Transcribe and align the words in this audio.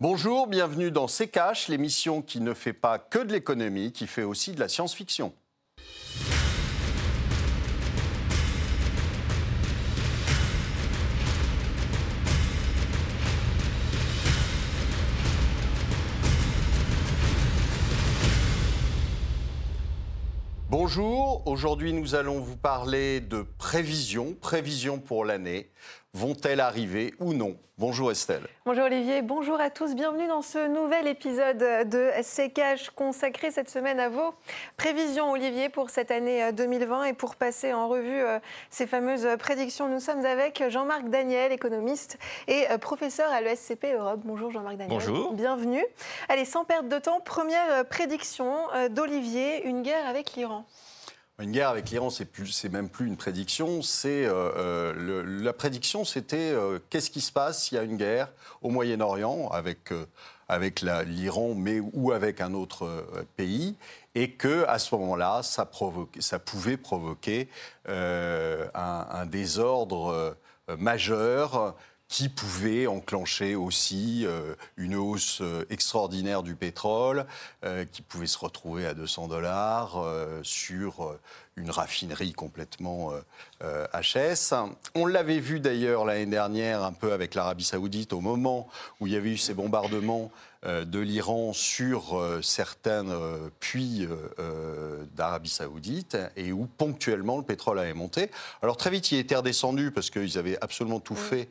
Bonjour, 0.00 0.48
bienvenue 0.48 0.90
dans 0.90 1.06
C'est 1.06 1.28
Cash, 1.28 1.68
l'émission 1.68 2.20
qui 2.20 2.40
ne 2.40 2.52
fait 2.52 2.72
pas 2.72 2.98
que 2.98 3.20
de 3.20 3.32
l'économie, 3.32 3.92
qui 3.92 4.08
fait 4.08 4.24
aussi 4.24 4.50
de 4.50 4.58
la 4.58 4.66
science-fiction. 4.66 5.32
Bonjour, 20.68 21.46
aujourd'hui 21.46 21.92
nous 21.92 22.16
allons 22.16 22.40
vous 22.40 22.56
parler 22.56 23.20
de 23.20 23.42
prévisions, 23.42 24.34
prévisions 24.34 24.98
pour 24.98 25.24
l'année. 25.24 25.70
Vont-elles 26.14 26.60
arriver 26.60 27.12
ou 27.18 27.34
non? 27.34 27.56
Bonjour 27.76 28.12
Estelle. 28.12 28.46
Bonjour 28.64 28.84
Olivier, 28.84 29.20
bonjour 29.20 29.60
à 29.60 29.68
tous. 29.68 29.96
Bienvenue 29.96 30.28
dans 30.28 30.42
ce 30.42 30.68
nouvel 30.68 31.08
épisode 31.08 31.58
de 31.58 32.08
SCCash 32.22 32.90
consacré 32.90 33.50
cette 33.50 33.68
semaine 33.68 33.98
à 33.98 34.08
vos 34.08 34.32
prévisions 34.76 35.32
Olivier 35.32 35.70
pour 35.70 35.90
cette 35.90 36.12
année 36.12 36.52
2020 36.52 37.06
et 37.06 37.12
pour 37.14 37.34
passer 37.34 37.72
en 37.72 37.88
revue 37.88 38.22
euh, 38.22 38.38
ces 38.70 38.86
fameuses 38.86 39.26
prédictions. 39.40 39.88
Nous 39.88 39.98
sommes 39.98 40.24
avec 40.24 40.62
Jean-Marc 40.68 41.08
Daniel, 41.08 41.50
économiste 41.50 42.16
et 42.46 42.70
euh, 42.70 42.78
professeur 42.78 43.32
à 43.32 43.40
l'ESCP 43.40 43.86
Europe. 43.96 44.20
Bonjour 44.22 44.52
Jean-Marc 44.52 44.76
Daniel. 44.76 44.96
Bonjour. 44.96 45.32
Bienvenue. 45.32 45.84
Allez, 46.28 46.44
sans 46.44 46.64
perdre 46.64 46.88
de 46.88 46.98
temps, 47.00 47.18
première 47.18 47.72
euh, 47.72 47.82
prédiction 47.82 48.54
d'Olivier, 48.90 49.66
une 49.66 49.82
guerre 49.82 50.06
avec 50.06 50.34
l'Iran. 50.34 50.64
Une 51.40 51.50
guerre 51.50 51.70
avec 51.70 51.90
l'Iran, 51.90 52.10
c'est 52.10 52.68
même 52.68 52.88
plus 52.88 53.08
une 53.08 53.16
prédiction. 53.16 53.82
C'est 53.82 54.24
euh, 54.24 54.52
euh, 54.56 55.42
la 55.42 55.52
prédiction, 55.52 56.04
c'était 56.04 56.52
euh, 56.52 56.78
qu'est-ce 56.90 57.10
qui 57.10 57.20
se 57.20 57.32
passe 57.32 57.64
s'il 57.64 57.76
y 57.76 57.80
a 57.80 57.82
une 57.82 57.96
guerre 57.96 58.30
au 58.62 58.70
Moyen-Orient 58.70 59.48
avec 59.48 59.92
avec 60.46 60.82
l'Iran, 60.82 61.54
mais 61.56 61.80
ou 61.80 62.12
avec 62.12 62.40
un 62.40 62.52
autre 62.52 63.06
pays, 63.36 63.76
et 64.14 64.32
que 64.32 64.64
à 64.68 64.78
ce 64.78 64.94
moment-là, 64.94 65.42
ça, 65.42 65.64
pouvait 66.38 66.76
provoquer 66.76 67.48
un, 67.88 69.26
désordre 69.26 70.36
majeur 70.78 71.74
qui 72.14 72.28
pouvait 72.28 72.86
enclencher 72.86 73.56
aussi 73.56 74.24
euh, 74.24 74.54
une 74.76 74.94
hausse 74.94 75.40
euh, 75.40 75.64
extraordinaire 75.68 76.44
du 76.44 76.54
pétrole, 76.54 77.26
euh, 77.64 77.84
qui 77.90 78.02
pouvait 78.02 78.28
se 78.28 78.38
retrouver 78.38 78.86
à 78.86 78.94
200 78.94 79.26
dollars 79.26 80.00
sur 80.44 81.18
une 81.56 81.70
raffinerie 81.70 82.32
complètement 82.32 83.12
HS. 83.62 84.54
On 84.94 85.06
l'avait 85.06 85.38
vu 85.38 85.60
d'ailleurs 85.60 86.04
l'année 86.04 86.26
dernière 86.26 86.82
un 86.82 86.92
peu 86.92 87.12
avec 87.12 87.34
l'Arabie 87.34 87.64
saoudite 87.64 88.12
au 88.12 88.20
moment 88.20 88.68
où 89.00 89.06
il 89.06 89.12
y 89.12 89.16
avait 89.16 89.30
eu 89.30 89.38
ces 89.38 89.54
bombardements 89.54 90.30
de 90.64 90.98
l'Iran 90.98 91.52
sur 91.52 92.20
certains 92.42 93.04
puits 93.60 94.08
d'Arabie 95.14 95.48
saoudite 95.48 96.16
et 96.36 96.52
où 96.52 96.66
ponctuellement 96.66 97.38
le 97.38 97.44
pétrole 97.44 97.78
avait 97.78 97.94
monté. 97.94 98.30
Alors 98.62 98.76
très 98.76 98.90
vite 98.90 99.12
il 99.12 99.18
était 99.18 99.36
redescendu 99.36 99.90
parce 99.90 100.10
qu'ils 100.10 100.38
avaient 100.38 100.58
absolument 100.60 101.00
tout 101.00 101.16
fait 101.16 101.48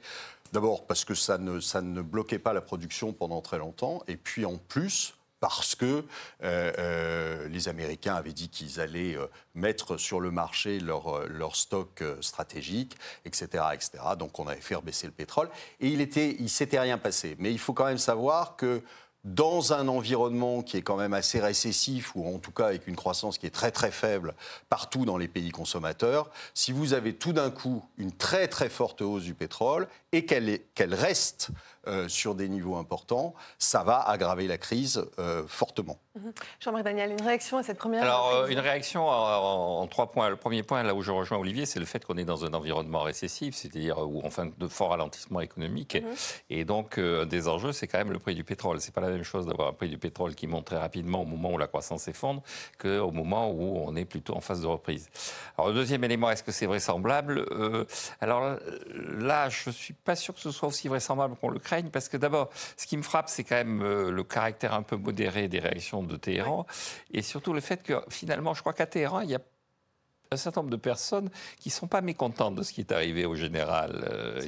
D'abord 0.54 0.86
parce 0.86 1.04
que 1.04 1.16
ça 1.16 1.40
ne, 1.40 1.60
ça 1.60 1.82
ne 1.82 2.04
bloquait 2.04 2.38
pas 2.38 2.54
la 2.54 2.62
production 2.62 3.12
pendant 3.12 3.42
très 3.42 3.58
longtemps, 3.58 4.04
et 4.08 4.18
puis 4.18 4.46
en 4.46 4.58
plus 4.58 5.16
parce 5.44 5.76
que 5.76 5.86
euh, 5.86 6.72
euh, 6.80 7.50
les 7.50 7.68
Américains 7.68 8.16
avaient 8.16 8.32
dit 8.32 8.48
qu'ils 8.48 8.80
allaient 8.80 9.18
euh, 9.18 9.28
mettre 9.56 9.98
sur 9.98 10.22
le 10.22 10.32
marché 10.32 10.80
leur, 10.80 11.28
leur 11.28 11.58
stock 11.58 12.02
stratégique, 12.22 12.96
etc., 13.26 13.66
etc. 13.74 13.92
Donc 14.18 14.40
on 14.40 14.48
avait 14.48 14.62
fait 14.62 14.82
baisser 14.82 15.06
le 15.06 15.12
pétrole. 15.12 15.50
Et 15.82 15.90
il 15.90 16.00
ne 16.00 16.06
il 16.06 16.50
s'était 16.50 16.80
rien 16.80 16.98
passé. 16.98 17.36
Mais 17.40 17.52
il 17.52 17.60
faut 17.60 17.74
quand 17.74 17.84
même 17.84 17.98
savoir 17.98 18.56
que 18.56 18.82
dans 19.26 19.74
un 19.74 19.90
environnement 19.90 20.62
qui 20.62 20.78
est 20.78 20.82
quand 20.82 20.96
même 20.96 21.14
assez 21.14 21.42
récessif, 21.42 22.16
ou 22.16 22.26
en 22.26 22.40
tout 22.40 22.52
cas 22.52 22.68
avec 22.68 22.88
une 22.88 22.96
croissance 22.96 23.38
qui 23.38 23.46
est 23.46 23.54
très 23.54 23.72
très 23.72 23.92
faible 23.92 24.36
partout 24.70 25.04
dans 25.04 25.18
les 25.18 25.28
pays 25.28 25.52
consommateurs, 25.52 26.30
si 26.54 26.72
vous 26.72 26.94
avez 26.94 27.16
tout 27.16 27.34
d'un 27.34 27.52
coup 27.52 27.84
une 27.98 28.14
très 28.14 28.48
très 28.48 28.70
forte 28.70 29.02
hausse 29.02 29.24
du 29.24 29.34
pétrole 29.34 29.90
et 30.14 30.26
qu'elle 30.26 30.94
reste 30.94 31.50
euh, 31.86 32.08
sur 32.08 32.34
des 32.34 32.48
niveaux 32.48 32.78
importants, 32.78 33.34
ça 33.60 33.84
va 33.84 34.00
aggraver 34.08 34.48
la 34.48 34.58
crise 34.58 35.06
euh, 35.20 35.44
fortement. 35.48 36.00
Mhm. 36.16 36.32
Jean-Marc 36.62 36.86
Daniel, 36.86 37.12
une 37.12 37.22
réaction 37.22 37.58
à 37.58 37.64
cette 37.64 37.78
première 37.78 38.04
Alors, 38.04 38.34
euh, 38.34 38.48
une 38.48 38.60
réaction 38.60 39.10
en, 39.10 39.86
trois 39.88 40.10
points. 40.10 40.30
Le 40.30 40.38
premier 40.38 40.64
point, 40.64 40.82
là 40.84 40.96
où 40.96 41.02
je 41.02 41.12
rejoins 41.12 41.40
Olivier, 41.40 41.66
c'est 41.66 41.82
le 41.82 41.86
fait 41.86 42.06
qu'on 42.06 42.16
est 42.16 42.24
dans 42.24 42.46
un 42.46 42.54
environnement 42.54 43.02
récessif, 43.02 43.56
c'est-à-dire 43.56 43.98
où, 44.00 44.22
enfin, 44.24 44.50
de 44.58 44.68
fort 44.70 44.92
ralentissement 44.92 45.42
économique. 45.42 45.96
Mhm. 45.96 46.10
Et 46.52 46.64
donc, 46.64 46.98
un 46.98 47.26
des 47.26 47.50
enjeux, 47.50 47.74
c'est 47.74 47.88
quand 47.88 47.98
même 47.98 48.14
le 48.14 48.20
prix 48.20 48.36
du 48.36 48.46
pétrole. 48.46 48.80
C'est 48.80 48.94
pas 48.94 49.02
la 49.02 49.10
même 49.10 49.24
chose 49.24 49.46
d'avoir 49.46 49.68
un 49.68 49.74
prix 49.74 49.90
du 49.90 49.98
pétrole 49.98 50.36
qui 50.36 50.48
monte 50.48 50.66
très 50.66 50.78
rapidement 50.78 51.24
au 51.24 51.26
moment 51.26 51.52
où 51.52 51.58
la 51.58 51.68
croissance 51.68 52.04
s'effondre 52.04 52.44
qu'au 52.80 53.12
moment 53.12 53.52
où 53.52 53.84
on 53.86 53.94
est 53.98 54.06
plutôt 54.06 54.36
en 54.36 54.42
phase 54.42 54.62
de 54.62 54.68
reprise. 54.68 55.10
Alors, 55.58 55.68
le 55.68 55.76
deuxième 55.76 56.06
élément, 56.06 56.32
est-ce 56.32 56.44
que 56.44 56.54
c'est 56.54 56.66
vraisemblable? 56.66 57.46
Alors 58.22 58.58
là, 58.94 59.50
je 59.50 59.70
suis 59.70 59.94
pas 59.94 60.16
sûr 60.16 60.34
que 60.34 60.40
ce 60.40 60.52
soit 60.52 60.70
aussi 60.70 60.88
vraisemblable 60.88 61.36
qu'on 61.36 61.50
le 61.50 61.60
crée 61.60 61.73
parce 61.92 62.10
que 62.10 62.18
d'abord, 62.18 62.50
ce 62.78 62.86
qui 62.88 62.98
me 62.98 63.04
frappe, 63.04 63.30
c'est 63.30 63.44
quand 63.44 63.56
même 63.56 63.82
euh, 63.82 64.12
le 64.12 64.24
caractère 64.24 64.74
un 64.74 64.84
peu 64.84 64.96
modéré 64.96 65.48
des 65.48 65.60
réactions 65.60 66.04
de 66.04 66.16
Téhéran, 66.16 66.66
et 67.12 67.22
surtout 67.22 67.54
le 67.54 67.62
fait 67.62 67.84
que 67.84 68.02
finalement, 68.10 68.54
je 68.54 68.62
crois 68.62 68.74
qu'à 68.74 68.86
Téhéran, 68.86 69.22
il 69.22 69.30
y 69.30 69.36
a 69.36 69.42
un 70.34 70.38
certain 70.38 70.62
nombre 70.62 70.72
de 70.72 70.78
personnes 70.78 71.30
qui 71.60 71.70
ne 71.70 71.74
sont 71.74 71.88
pas 71.88 72.02
mécontentes 72.02 72.56
de 72.56 72.64
ce 72.64 72.74
qui 72.74 72.82
est 72.82 72.92
arrivé 72.92 73.26
au 73.26 73.36
général 73.36 74.06
euh, 74.12 74.42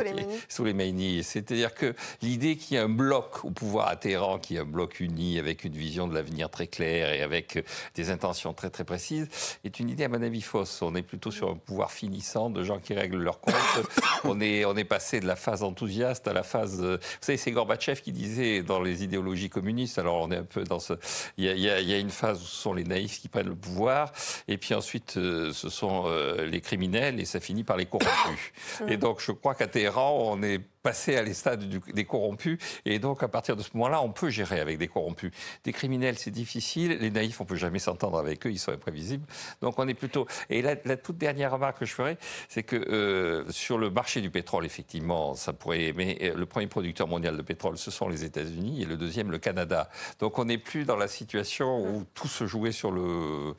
Soleimani. 0.49 1.23
C'est-à-dire 1.23 1.73
que 1.73 1.93
l'idée 2.21 2.57
qu'il 2.57 2.75
y 2.75 2.79
ait 2.79 2.83
un 2.83 2.89
bloc 2.89 3.45
au 3.45 3.51
pouvoir 3.51 3.87
à 3.87 3.95
Téhéran, 3.95 4.39
qu'il 4.39 4.55
y 4.55 4.59
ait 4.59 4.61
un 4.61 4.65
bloc 4.65 4.99
uni 4.99 5.39
avec 5.39 5.63
une 5.63 5.73
vision 5.73 6.07
de 6.07 6.13
l'avenir 6.13 6.49
très 6.49 6.67
claire 6.67 7.13
et 7.13 7.21
avec 7.21 7.63
des 7.95 8.09
intentions 8.09 8.53
très 8.53 8.69
très 8.69 8.83
précises, 8.83 9.27
est 9.63 9.79
une 9.79 9.89
idée 9.89 10.03
à 10.03 10.09
mon 10.09 10.21
avis 10.21 10.41
fausse. 10.41 10.81
On 10.81 10.95
est 10.95 11.01
plutôt 11.01 11.31
sur 11.31 11.49
un 11.49 11.55
pouvoir 11.55 11.91
finissant 11.91 12.49
de 12.49 12.63
gens 12.63 12.79
qui 12.79 12.93
règlent 12.93 13.17
leurs 13.17 13.39
comptes. 13.39 13.55
on, 14.23 14.39
est, 14.41 14.65
on 14.65 14.75
est 14.75 14.83
passé 14.83 15.19
de 15.19 15.27
la 15.27 15.35
phase 15.35 15.63
enthousiaste 15.63 16.27
à 16.27 16.33
la 16.33 16.43
phase... 16.43 16.81
Euh, 16.81 16.97
vous 16.97 17.17
savez, 17.21 17.37
c'est 17.37 17.51
Gorbatchev 17.51 18.01
qui 18.01 18.11
disait 18.11 18.63
dans 18.63 18.81
les 18.81 19.03
idéologies 19.03 19.49
communistes, 19.49 19.99
alors 19.99 20.21
on 20.21 20.31
est 20.31 20.37
un 20.37 20.43
peu 20.43 20.63
dans 20.63 20.79
ce... 20.79 20.93
Il 21.37 21.45
y 21.45 21.69
a, 21.69 21.79
il 21.79 21.89
y 21.89 21.93
a 21.93 21.99
une 21.99 22.09
phase 22.09 22.41
où 22.41 22.45
ce 22.45 22.55
sont 22.55 22.73
les 22.73 22.83
naïfs 22.83 23.19
qui 23.19 23.27
prennent 23.27 23.49
le 23.49 23.55
pouvoir, 23.55 24.11
et 24.47 24.57
puis 24.57 24.73
ensuite 24.73 25.17
euh, 25.17 25.51
ce 25.53 25.69
sont 25.75 26.05
euh, 26.07 26.45
les 26.45 26.61
criminels 26.61 27.19
et 27.19 27.25
ça 27.25 27.39
finit 27.39 27.63
par 27.63 27.77
les 27.77 27.85
corrompus. 27.85 28.53
et 28.87 28.97
donc 28.97 29.21
je 29.21 29.31
crois 29.31 29.53
qu'à 29.55 29.67
Téhéran, 29.67 30.17
on 30.31 30.41
est 30.41 30.61
passer 30.85 31.15
à 31.15 31.23
les 31.23 31.33
stades 31.33 31.67
des 31.67 32.05
corrompus. 32.05 32.59
Et 32.85 32.99
donc, 32.99 33.23
à 33.23 33.27
partir 33.27 33.55
de 33.55 33.63
ce 33.63 33.69
moment-là, 33.73 34.03
on 34.03 34.11
peut 34.11 34.29
gérer 34.29 34.59
avec 34.59 34.77
des 34.77 34.87
corrompus. 34.87 35.31
Des 35.63 35.73
criminels, 35.73 36.15
c'est 36.19 36.29
difficile. 36.29 36.99
Les 37.01 37.09
naïfs, 37.09 37.41
on 37.41 37.45
peut 37.45 37.55
jamais 37.55 37.79
s'entendre 37.79 38.19
avec 38.19 38.45
eux. 38.45 38.51
Ils 38.51 38.59
sont 38.59 38.71
imprévisibles. 38.71 39.25
Donc, 39.63 39.79
on 39.79 39.87
est 39.87 39.95
plutôt. 39.95 40.27
Et 40.51 40.61
la, 40.61 40.75
toute 40.75 41.17
dernière 41.17 41.51
remarque 41.53 41.79
que 41.79 41.85
je 41.85 41.93
ferai, 41.93 42.19
c'est 42.49 42.61
que 42.61 42.75
euh, 42.75 43.49
sur 43.49 43.79
le 43.79 43.89
marché 43.89 44.21
du 44.21 44.29
pétrole, 44.29 44.63
effectivement, 44.63 45.33
ça 45.33 45.53
pourrait. 45.53 45.91
Mais 45.95 46.19
euh, 46.21 46.35
le 46.35 46.45
premier 46.45 46.67
producteur 46.67 47.07
mondial 47.07 47.35
de 47.35 47.41
pétrole, 47.41 47.79
ce 47.79 47.89
sont 47.89 48.07
les 48.07 48.23
États-Unis, 48.23 48.83
et 48.83 48.85
le 48.85 48.95
deuxième, 48.95 49.31
le 49.31 49.39
Canada. 49.39 49.89
Donc, 50.19 50.37
on 50.37 50.45
n'est 50.45 50.59
plus 50.59 50.85
dans 50.85 50.97
la 50.97 51.07
situation 51.07 51.79
où 51.79 52.05
tout 52.13 52.27
se 52.27 52.45
jouait 52.45 52.71
sur 52.71 52.91
le, 52.91 53.55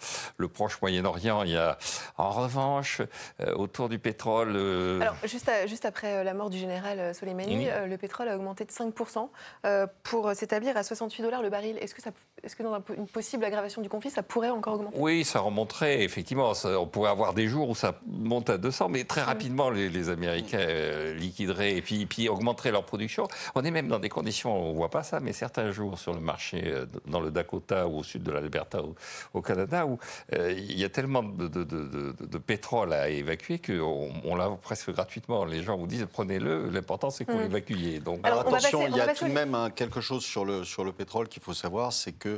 proche 0.55 0.81
Moyen-Orient. 0.81 1.43
Il 1.43 1.51
y 1.51 1.57
a, 1.57 1.77
en 2.19 2.31
revanche, 2.31 3.03
euh, 3.41 3.53
autour 3.55 3.89
du 3.89 3.99
pétrole. 3.99 4.57
Alors, 5.03 5.17
juste, 5.25 5.51
juste 5.67 5.87
après 5.87 6.23
la 6.23 6.35
mort 6.35 6.51
du 6.51 6.59
général 6.59 7.16
Soleimani, 7.17 7.69
euh, 7.69 7.87
le 7.87 7.97
pétrole 7.97 8.29
a 8.29 8.37
augmenté 8.37 8.65
de 8.65 8.71
5% 8.71 9.31
euh, 9.65 9.87
pour 10.03 10.33
s'établir 10.35 10.77
à 10.77 10.83
68 10.83 11.23
dollars 11.23 11.43
le 11.43 11.51
baril. 11.51 11.77
Est-ce 11.79 11.95
que, 11.95 12.03
ça, 12.03 12.11
est-ce 12.47 12.55
que 12.55 12.63
dans 12.63 12.81
une 12.97 13.09
possible 13.09 13.45
aggravation 13.45 13.83
du 13.83 13.89
conflit, 13.89 14.09
ça 14.09 14.23
pourrait 14.23 14.51
encore 14.51 14.75
augmenter? 14.75 14.97
Oui, 15.01 15.25
ça 15.25 15.41
remonterait, 15.41 16.05
effectivement. 16.05 16.53
on 16.65 16.87
pourrait 16.87 17.11
avoir 17.11 17.35
des 17.35 17.49
jours 17.49 17.69
où 17.69 17.75
ça 17.75 17.99
monte 18.07 18.51
à 18.51 18.57
200, 18.57 18.89
mais 18.89 19.03
très 19.03 19.23
rapidement, 19.23 19.69
les, 19.69 20.09
Américains 20.09 20.61
euh, 20.61 21.15
liquideraient 21.15 21.77
et 21.77 21.83
puis, 21.83 22.07
puis 22.07 22.29
augmenteraient 22.29 22.71
leur 22.71 22.85
production. 22.85 23.27
On 23.57 23.65
est 23.65 23.73
même 23.73 23.89
dans 23.89 23.99
des 23.99 24.09
conditions, 24.09 24.57
on 24.57 24.71
ne 24.71 24.77
voit 24.77 24.91
pas 24.91 25.03
ça, 25.03 25.19
mais 25.19 25.33
certains 25.33 25.73
jours 25.73 25.99
sur 25.99 26.15
le 26.15 26.21
marché, 26.21 26.73
dans 27.07 27.19
le 27.19 27.33
Dakota 27.33 27.89
ou 27.89 27.99
au 27.99 28.03
sud 28.05 28.23
de 28.23 28.31
l'Alberta, 28.31 28.81
au, 28.81 28.95
au 29.35 29.43
Canada, 29.43 29.85
où 29.85 29.99
il 30.33 30.79
y 30.79 30.85
a 30.85 30.89
tellement 30.89 31.25
de, 31.25 31.49
de, 31.49 32.39
pétrole 32.39 32.93
à 32.93 33.09
évacuer 33.09 33.59
qu'on 33.59 34.11
on 34.25 34.37
l'a 34.37 34.51
presque 34.63 34.93
gratuitement. 34.93 35.45
Les 35.45 35.65
gens 35.65 35.77
vous 35.77 35.89
disent 35.89 36.07
prenez-le, 36.13 36.69
l'important 36.71 37.11
c'est 37.11 37.25
qu'on 37.25 37.39
mmh. 37.39 37.43
l'évacue. 37.43 37.99
Donc... 38.05 38.21
Alors, 38.23 38.41
attention, 38.41 38.87
il 38.87 38.95
y 38.95 39.01
a 39.01 39.13
tout 39.13 39.27
de 39.27 39.33
même 39.33 39.57
quelque 39.75 40.01
chose 40.01 40.25
sur 40.25 40.45
le, 40.45 40.63
sur 40.63 40.85
le 40.85 40.93
pétrole 40.93 41.27
qu'il 41.27 41.43
faut 41.43 41.55
savoir, 41.55 41.93
c'est 41.93 42.13
que 42.13 42.36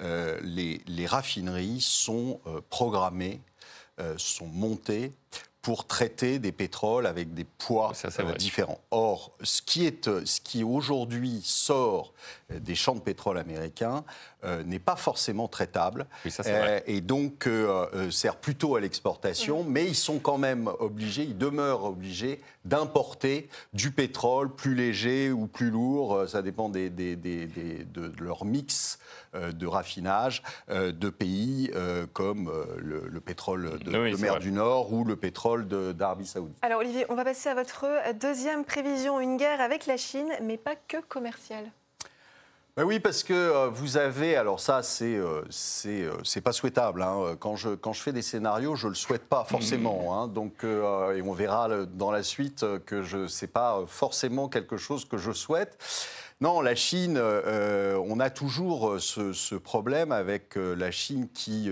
euh, 0.00 0.38
les, 0.42 1.06
raffineries 1.06 1.80
sont 1.80 2.40
euh, 2.46 2.60
programmées, 2.70 3.40
euh, 4.00 4.14
sont 4.18 4.46
montées 4.46 5.12
pour 5.62 5.86
traiter 5.86 6.40
des 6.40 6.50
pétroles 6.50 7.06
avec 7.06 7.34
des 7.34 7.44
poids 7.44 7.92
euh, 8.04 8.34
différents. 8.34 8.80
Or, 8.90 9.30
ce 9.42 9.62
qui, 9.62 9.86
est, 9.86 10.08
euh, 10.08 10.22
ce 10.24 10.40
qui 10.40 10.64
aujourd'hui 10.64 11.40
sort 11.44 12.12
des 12.50 12.74
champs 12.74 12.96
de 12.96 13.00
pétrole 13.00 13.38
américains 13.38 14.04
euh, 14.44 14.64
n'est 14.64 14.80
pas 14.80 14.96
forcément 14.96 15.46
traitable. 15.46 16.06
Et 16.86 17.00
donc 17.00 17.48
sert 18.10 18.36
plutôt 18.36 18.74
à 18.74 18.80
l'exportation, 18.80 19.62
mais 19.62 19.86
ils 19.86 19.94
sont 19.94 20.18
quand 20.18 20.36
même 20.36 20.68
obligés, 20.80 21.22
ils 21.22 21.38
demeurent 21.38 21.84
obligés 21.84 22.40
d'importer 22.64 23.48
du 23.72 23.92
pétrole 23.92 24.54
plus 24.54 24.74
léger 24.74 25.30
ou 25.30 25.46
plus 25.46 25.70
lourd, 25.70 26.24
ça 26.28 26.42
dépend 26.42 26.68
des, 26.68 26.90
des, 26.90 27.16
des, 27.16 27.46
de 27.46 28.12
leur 28.20 28.44
mix 28.44 28.98
de 29.34 29.66
raffinage 29.66 30.42
de 30.68 31.10
pays 31.10 31.70
comme 32.12 32.52
le, 32.78 33.20
pétrole 33.20 33.78
de, 33.78 33.90
de 33.90 34.16
mer 34.16 34.38
du 34.38 34.52
Nord 34.52 34.92
ou 34.92 35.04
le 35.04 35.16
pétrole 35.16 35.51
d'Arabie 35.58 36.26
Saoudite. 36.26 36.56
Alors 36.62 36.80
Olivier, 36.80 37.06
on 37.08 37.14
va 37.14 37.24
passer 37.24 37.48
à 37.48 37.54
votre 37.54 37.86
deuxième 38.14 38.64
prévision, 38.64 39.20
une 39.20 39.36
guerre 39.36 39.60
avec 39.60 39.86
la 39.86 39.96
Chine, 39.96 40.32
mais 40.42 40.56
pas 40.56 40.76
que 40.76 40.98
commerciale. 41.08 41.70
Ben 42.74 42.84
oui, 42.84 43.00
parce 43.00 43.22
que 43.22 43.34
euh, 43.34 43.68
vous 43.68 43.98
avez, 43.98 44.34
alors 44.34 44.58
ça, 44.58 44.82
c'est 44.82 45.16
euh, 45.16 45.42
c'est 45.50 46.04
euh, 46.04 46.40
pas 46.42 46.52
souhaitable. 46.52 47.02
Hein. 47.02 47.36
Quand 47.38 47.54
je 47.54 47.74
quand 47.74 47.92
je 47.92 48.00
fais 48.00 48.12
des 48.12 48.22
scénarios, 48.22 48.76
je 48.76 48.88
le 48.88 48.94
souhaite 48.94 49.28
pas 49.28 49.44
forcément. 49.44 49.92
Hein. 50.12 50.26
Donc, 50.26 50.64
et 50.64 51.22
on 51.22 51.32
verra 51.32 51.84
dans 51.86 52.10
la 52.10 52.22
suite 52.22 52.64
que 52.86 53.02
je 53.02 53.26
c'est 53.26 53.46
pas 53.46 53.82
forcément 53.86 54.48
quelque 54.48 54.78
chose 54.78 55.04
que 55.04 55.18
je 55.18 55.32
souhaite. 55.32 55.76
Non, 56.42 56.60
la 56.60 56.74
Chine, 56.74 57.18
euh, 57.18 57.96
on 58.04 58.18
a 58.18 58.28
toujours 58.28 58.94
euh, 58.94 58.98
ce, 58.98 59.54
problème 59.54 60.10
avec 60.10 60.56
euh, 60.56 60.74
la 60.74 60.90
Chine 60.90 61.28
qui, 61.32 61.70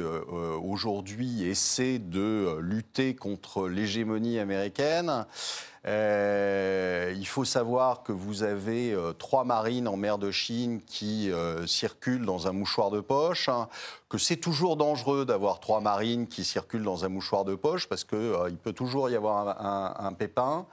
aujourd'hui, 0.63 1.43
essaie 1.43 1.99
de 1.99 2.57
lutter 2.61 3.17
contre 3.17 3.69
l'hégémonie 3.69 4.39
américaine. 4.39 5.27
Il 5.87 7.27
faut 7.27 7.45
savoir 7.45 8.03
que 8.03 8.13
vous 8.13 8.43
avez 8.43 8.97
trois 9.19 9.45
marines 9.45 9.89
en 9.89 9.97
mer 9.97 10.19
de 10.19 10.31
Chine 10.31 10.81
qui 10.87 11.31
circulent 11.67 12.27
dans 12.27 12.47
un 12.47 12.53
mouchoir 12.53 12.91
de 12.91 13.01
poche, 13.01 13.49
hein, 13.49 13.69
que 14.09 14.19
c'est 14.19 14.37
toujours 14.37 14.77
dangereux 14.77 15.25
d'avoir 15.25 15.61
trois 15.61 15.81
marines 15.81 16.27
qui 16.27 16.45
circulent 16.45 16.83
dans 16.83 17.05
un 17.05 17.09
mouchoir 17.09 17.45
de 17.45 17.55
poche 17.55 17.89
parce 17.89 18.05
qu'il 18.05 18.57
peut 18.63 18.73
toujours 18.73 19.09
y 19.11 19.17
avoir 19.17 20.05
un 20.05 20.13
pépin. 20.13 20.67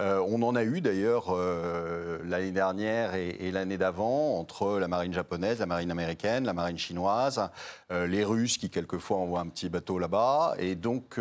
Euh, 0.00 0.24
on 0.26 0.40
en 0.42 0.56
a 0.56 0.64
eu 0.64 0.80
d'ailleurs 0.80 1.26
euh, 1.28 2.18
l'année 2.24 2.52
dernière 2.52 3.14
et, 3.14 3.50
l'année 3.50 3.76
d'avant 3.76 4.38
entre 4.38 4.78
la 4.78 4.88
marine 4.88 5.12
japonaise, 5.12 5.58
la 5.58 5.66
marine 5.66 5.90
américaine, 5.90 6.44
la 6.44 6.54
marine 6.54 6.78
chinoise, 6.78 7.50
euh, 7.92 8.06
les 8.06 8.24
Russes 8.24 8.56
qui 8.56 8.70
quelquefois 8.70 9.18
envoient 9.18 9.40
un 9.40 9.48
petit 9.48 9.68
bateau 9.68 9.98
là-bas. 9.98 10.54
Et 10.58 10.74
donc 10.74 11.20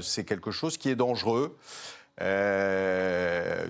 c'est 0.00 0.24
quelque 0.24 0.50
chose 0.50 0.76
qui 0.76 0.90
est 0.90 0.96
dangereux. 0.96 1.56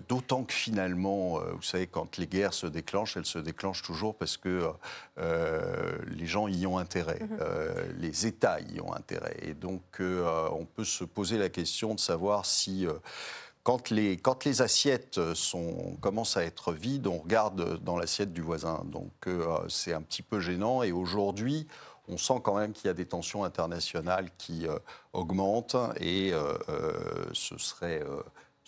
D'autant 0.08 0.44
que 0.44 0.52
finalement, 0.52 1.38
vous 1.38 1.62
savez, 1.62 1.86
quand 1.86 2.16
les 2.16 2.26
guerres 2.26 2.54
se 2.54 2.66
déclenchent, 2.66 3.16
elles 3.16 3.26
se 3.26 3.38
déclenchent 3.38 3.82
toujours 3.82 4.16
parce 4.16 4.36
que 4.36 4.72
les 5.16 6.26
gens 6.26 6.48
y 6.48 6.66
ont 6.66 6.78
intérêt, 6.78 7.20
mm-hmm. 7.20 7.98
les 7.98 8.26
États 8.26 8.60
y 8.60 8.80
ont 8.80 8.92
intérêt. 8.94 9.36
Et 9.42 9.54
donc, 9.54 9.82
on 10.00 10.64
peut 10.64 10.84
se 10.84 11.04
poser 11.04 11.38
la 11.38 11.48
question 11.48 11.94
de 11.94 12.00
savoir 12.00 12.44
si 12.44 12.86
quand 13.62 13.90
les, 13.90 14.16
quand 14.16 14.44
les 14.44 14.62
assiettes 14.62 15.34
sont, 15.34 15.96
commencent 16.00 16.36
à 16.36 16.44
être 16.44 16.72
vides, 16.72 17.06
on 17.06 17.18
regarde 17.18 17.78
dans 17.84 17.96
l'assiette 17.96 18.32
du 18.32 18.40
voisin. 18.40 18.82
Donc 18.86 19.12
euh, 19.26 19.58
c'est 19.68 19.92
un 19.92 20.02
petit 20.02 20.22
peu 20.22 20.40
gênant. 20.40 20.82
Et 20.82 20.92
aujourd'hui, 20.92 21.66
on 22.10 22.16
sent 22.16 22.40
quand 22.42 22.56
même 22.56 22.72
qu'il 22.72 22.86
y 22.86 22.90
a 22.90 22.94
des 22.94 23.06
tensions 23.06 23.44
internationales 23.44 24.28
qui 24.38 24.66
euh, 24.66 24.78
augmentent 25.12 25.76
et 25.98 26.32
euh, 26.32 26.56
ce 27.32 27.58
serait 27.58 28.02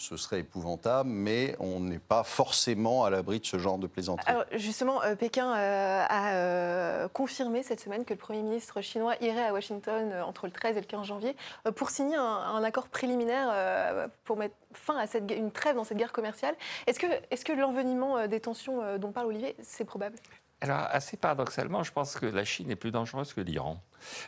ce 0.02 0.16
serait 0.16 0.40
épouvantable, 0.40 1.08
mais 1.08 1.54
on 1.60 1.78
n'est 1.78 2.00
pas 2.00 2.24
forcément 2.24 3.04
à 3.04 3.10
l'abri 3.10 3.38
de 3.38 3.46
ce 3.46 3.58
genre 3.58 3.78
de 3.78 3.86
plaisanterie. 3.86 4.28
Alors 4.28 4.44
justement, 4.52 5.02
euh, 5.04 5.14
Pékin 5.14 5.54
euh, 5.54 6.04
a 6.08 6.34
euh, 6.34 7.08
confirmé 7.08 7.62
cette 7.62 7.80
semaine 7.80 8.04
que 8.04 8.12
le 8.12 8.18
Premier 8.18 8.42
ministre 8.42 8.80
chinois 8.80 9.14
irait 9.20 9.46
à 9.46 9.52
Washington 9.52 10.12
entre 10.26 10.46
le 10.46 10.52
13 10.52 10.76
et 10.76 10.80
le 10.80 10.86
15 10.86 11.06
janvier 11.06 11.36
pour 11.76 11.90
signer 11.90 12.16
un, 12.16 12.62
accord 12.64 12.88
préliminaire 12.88 14.08
pour 14.24 14.36
mettre 14.36 14.54
fin 14.72 14.96
à 14.96 15.06
cette, 15.06 15.30
une 15.30 15.50
trêve 15.50 15.76
dans 15.76 15.84
cette 15.84 15.98
guerre 15.98 16.12
commerciale. 16.12 16.54
Est-ce 16.86 16.98
que, 16.98 17.06
est 17.06 17.34
-ce 17.36 17.44
que 17.44 17.52
l'envenimement 17.52 18.26
des 18.26 18.40
tensions 18.40 18.98
dont 18.98 19.12
parle 19.12 19.26
Olivier, 19.26 19.56
c'est 19.62 19.84
probable? 19.84 20.16
Alors 20.62 20.86
assez 20.92 21.16
paradoxalement, 21.16 21.82
je 21.82 21.90
pense 21.90 22.14
que 22.14 22.24
la 22.24 22.44
Chine 22.44 22.70
est 22.70 22.76
plus 22.76 22.92
dangereuse 22.92 23.32
que 23.32 23.40
l'Iran. 23.40 23.82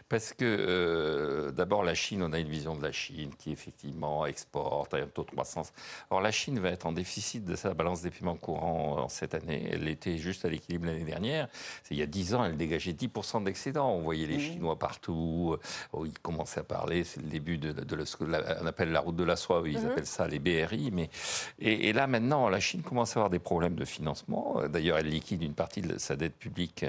Parce 0.09 0.32
que 0.32 0.44
euh, 0.44 1.50
d'abord, 1.50 1.82
la 1.82 1.94
Chine, 1.94 2.23
on 2.23 2.32
a 2.32 2.38
une 2.38 2.49
vision 2.49 2.76
de 2.76 2.82
la 2.82 2.93
Chine 2.93 3.31
qui 3.38 3.53
effectivement 3.53 4.26
exporte, 4.26 4.94
a 4.94 4.99
un 4.99 5.06
taux 5.06 5.25
de 5.25 5.31
croissance. 5.31 5.73
Alors 6.11 6.21
la 6.21 6.31
Chine 6.31 6.59
va 6.59 6.71
être 6.71 6.87
en 6.87 6.93
déficit 6.93 7.44
de 7.44 7.56
sa 7.56 7.75
balance 7.75 8.03
des 8.03 8.11
paiements 8.11 8.37
courants 8.37 8.99
en 8.99 9.09
cette 9.09 9.35
année. 9.35 9.69
Elle 9.71 9.88
était 9.88 10.19
juste 10.19 10.44
à 10.44 10.49
l'équilibre 10.49 10.87
l'année 10.87 11.05
dernière. 11.05 11.49
Il 11.91 11.97
y 11.97 12.03
a 12.03 12.06
10 12.06 12.35
ans, 12.35 12.44
elle 12.44 12.56
dégageait 12.56 12.93
10% 12.93 13.44
d'excédent. 13.44 13.91
On 13.91 14.03
voyait 14.03 14.26
les 14.26 14.37
mmh. 14.37 14.41
Chinois 14.41 14.79
partout. 14.79 15.56
Oh, 15.93 16.06
ils 16.06 16.19
commençaient 16.19 16.61
à 16.61 16.65
parler, 16.65 17.05
c'est 17.05 17.21
le 17.21 17.29
début 17.29 17.59
de, 17.59 18.05
ce 18.05 18.17
qu'on 18.17 18.32
appelle 18.32 18.93
la 18.93 19.00
route 19.00 19.17
de 19.17 19.25
la 19.25 19.37
soie, 19.37 19.62
ils 19.67 19.79
mmh. 19.79 19.87
appellent 19.87 20.06
ça 20.06 20.26
les 20.26 20.38
BRI. 20.38 20.91
Mais, 20.93 21.11
et, 21.59 21.93
là, 21.93 22.06
maintenant, 22.06 22.49
la 22.49 22.61
Chine 22.61 22.82
commence 22.82 23.17
à 23.17 23.21
avoir 23.21 23.31
des 23.31 23.38
problèmes 23.38 23.76
de 23.76 23.85
financement. 23.85 24.62
D'ailleurs, 24.69 24.99
elle 24.99 25.09
liquide 25.09 25.43
une 25.43 25.55
partie 25.55 25.82
de 25.82 25.99
sa 25.99 26.17
dette 26.17 26.37
publique 26.37 26.85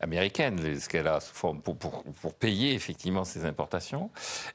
américaine, 0.00 0.78
ce 0.78 0.88
qu'elle 0.88 1.06
a 1.06 1.18
pour, 1.34 1.60
pour, 1.60 2.02
pour, 2.02 2.29
payer 2.32 2.74
effectivement 2.74 3.24
ses 3.24 3.44
importations. 3.44 4.10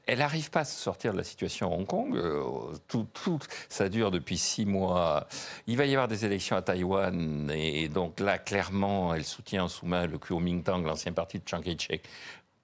Elle 0.06 0.20
n'arrive 0.20 0.50
pas 0.50 0.62
à 0.62 0.66
se 0.66 0.80
sortir 0.80 1.14
de 1.14 1.18
la 1.18 1.24
situation 1.24 1.72
à 1.72 1.76
Hong 1.76 1.86
Kong. 1.86 2.16
Euh, 2.16 2.44
tout, 2.88 3.40
ça 3.70 3.90
dure 3.90 4.12
depuis 4.12 4.38
six 4.38 4.66
mois. 4.66 5.28
Il 5.68 5.78
va 5.78 5.86
y 5.86 5.92
avoir 5.94 6.08
des 6.08 6.26
élections 6.26 6.56
à 6.56 6.62
Taïwan 6.62 7.52
et 7.54 7.88
donc 7.88 8.20
là, 8.20 8.38
clairement, 8.38 9.14
elle 9.14 9.26
soutient 9.26 9.66
en 9.66 9.68
sous-main 9.68 10.08
le 10.08 10.18
Kuomintang, 10.18 10.84
l'ancien 10.84 11.14
parti 11.14 11.40
de 11.40 11.44
Chiang 11.48 11.62
Kai-shek, 11.62 12.04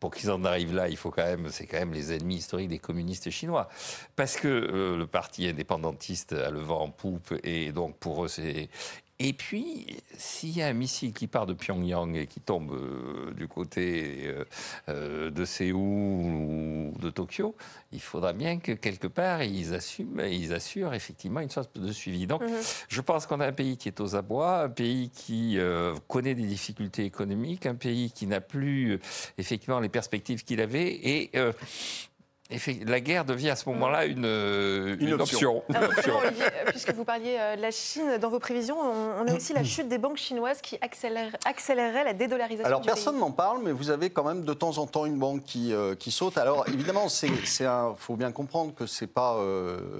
pour 0.01 0.11
qu'ils 0.11 0.31
en 0.31 0.43
arrivent 0.43 0.73
là, 0.73 0.89
il 0.89 0.97
faut 0.97 1.11
quand 1.11 1.23
même, 1.23 1.49
c'est 1.49 1.67
quand 1.67 1.77
même 1.77 1.93
les 1.93 2.11
ennemis 2.11 2.37
historiques 2.37 2.69
des 2.69 2.79
communistes 2.79 3.29
chinois, 3.29 3.69
parce 4.15 4.35
que 4.35 4.47
euh, 4.47 4.97
le 4.97 5.05
parti 5.05 5.47
indépendantiste 5.47 6.33
a 6.33 6.49
le 6.49 6.59
vent 6.59 6.81
en 6.81 6.89
poupe 6.89 7.33
et 7.43 7.71
donc 7.71 7.97
pour 7.97 8.25
eux 8.25 8.27
c'est 8.27 8.69
et 9.23 9.33
puis, 9.33 9.85
s'il 10.17 10.57
y 10.57 10.63
a 10.63 10.67
un 10.67 10.73
missile 10.73 11.13
qui 11.13 11.27
part 11.27 11.45
de 11.45 11.53
Pyongyang 11.53 12.15
et 12.15 12.25
qui 12.25 12.39
tombe 12.39 12.71
euh, 12.71 13.31
du 13.33 13.47
côté 13.47 14.23
euh, 14.25 14.45
euh, 14.89 15.29
de 15.29 15.45
Séoul 15.45 15.77
ou 15.77 16.93
de 16.99 17.11
Tokyo, 17.11 17.55
il 17.91 18.01
faudra 18.01 18.33
bien 18.33 18.57
que 18.57 18.71
quelque 18.71 19.05
part 19.05 19.43
ils, 19.43 19.75
assument, 19.75 20.21
ils 20.21 20.53
assurent 20.53 20.95
effectivement 20.95 21.39
une 21.39 21.51
sorte 21.51 21.77
de 21.77 21.91
suivi. 21.91 22.25
Donc, 22.25 22.41
mhm. 22.41 22.49
je 22.89 23.01
pense 23.01 23.27
qu'on 23.27 23.41
a 23.41 23.45
un 23.45 23.51
pays 23.51 23.77
qui 23.77 23.89
est 23.89 23.99
aux 24.01 24.15
abois, 24.15 24.63
un 24.63 24.69
pays 24.69 25.11
qui 25.11 25.59
connaît 26.07 26.33
des 26.33 26.47
difficultés 26.47 27.05
économiques, 27.05 27.67
un 27.67 27.75
pays 27.75 28.11
qui 28.11 28.25
n'a 28.25 28.41
plus 28.41 28.99
effectivement 29.37 29.79
les 29.79 29.89
perspectives 29.89 30.43
qu'il 30.43 30.61
avait 30.61 30.87
et 30.87 31.31
la 32.85 32.99
guerre 32.99 33.25
devient 33.25 33.49
à 33.49 33.55
ce 33.55 33.67
moment-là 33.69 34.05
une, 34.05 34.25
euh, 34.25 34.95
une, 34.99 35.13
option. 35.13 35.63
puisque 36.67 36.93
vous 36.93 37.05
parliez 37.05 37.37
euh, 37.39 37.55
de 37.55 37.61
la 37.61 37.71
Chine, 37.71 38.17
dans 38.19 38.29
vos 38.29 38.39
prévisions, 38.39 38.77
on, 38.79 39.27
a 39.27 39.33
aussi 39.33 39.53
la 39.53 39.63
chute 39.63 39.87
des 39.87 39.97
banques 39.97 40.17
chinoises 40.17 40.61
qui 40.61 40.77
accélère, 40.81 41.35
accélérerait 41.45 42.03
la 42.03 42.13
dédollarisation. 42.13 42.65
Alors 42.65 42.81
personne 42.81 43.19
n'en 43.19 43.31
parle, 43.31 43.61
mais 43.63 43.71
vous 43.71 43.89
avez 43.89 44.09
quand 44.09 44.23
même 44.23 44.43
de 44.43 44.53
temps 44.53 44.77
en 44.77 44.87
temps 44.87 45.05
une 45.05 45.17
banque 45.17 45.43
qui, 45.43 45.73
euh, 45.73 45.95
qui 45.95 46.11
saute. 46.11 46.37
Alors 46.37 46.67
évidemment, 46.67 47.07
il 47.23 47.69
faut 47.97 48.15
bien 48.15 48.31
comprendre 48.31 48.73
que 48.73 48.85
ce 48.85 49.03
n'est 49.03 49.09
pas, 49.09 49.37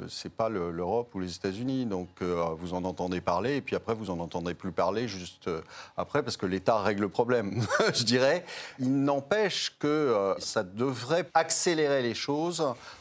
c'est 0.09 0.33
pas 0.33 0.49
l'Europe 0.49 1.13
ou 1.15 1.19
les 1.19 1.35
États-Unis. 1.35 1.85
Donc 1.85 2.21
vous 2.21 2.73
en 2.73 2.83
entendez 2.83 3.21
parler, 3.21 3.57
et 3.57 3.61
puis 3.61 3.75
après 3.75 3.93
vous 3.93 4.09
en 4.09 4.19
entendrez 4.19 4.53
plus 4.53 4.71
parler 4.71 5.07
juste 5.07 5.49
après, 5.97 6.23
parce 6.23 6.37
que 6.37 6.45
l'État 6.45 6.79
règle 6.79 7.01
le 7.01 7.09
problème, 7.09 7.65
je 7.93 8.03
dirais. 8.03 8.43
Il 8.79 9.03
n'empêche 9.03 9.75
que 9.79 10.35
ça 10.39 10.63
devrait 10.63 11.29
accélérer 11.33 12.01
les 12.01 12.13
choses 12.13 12.40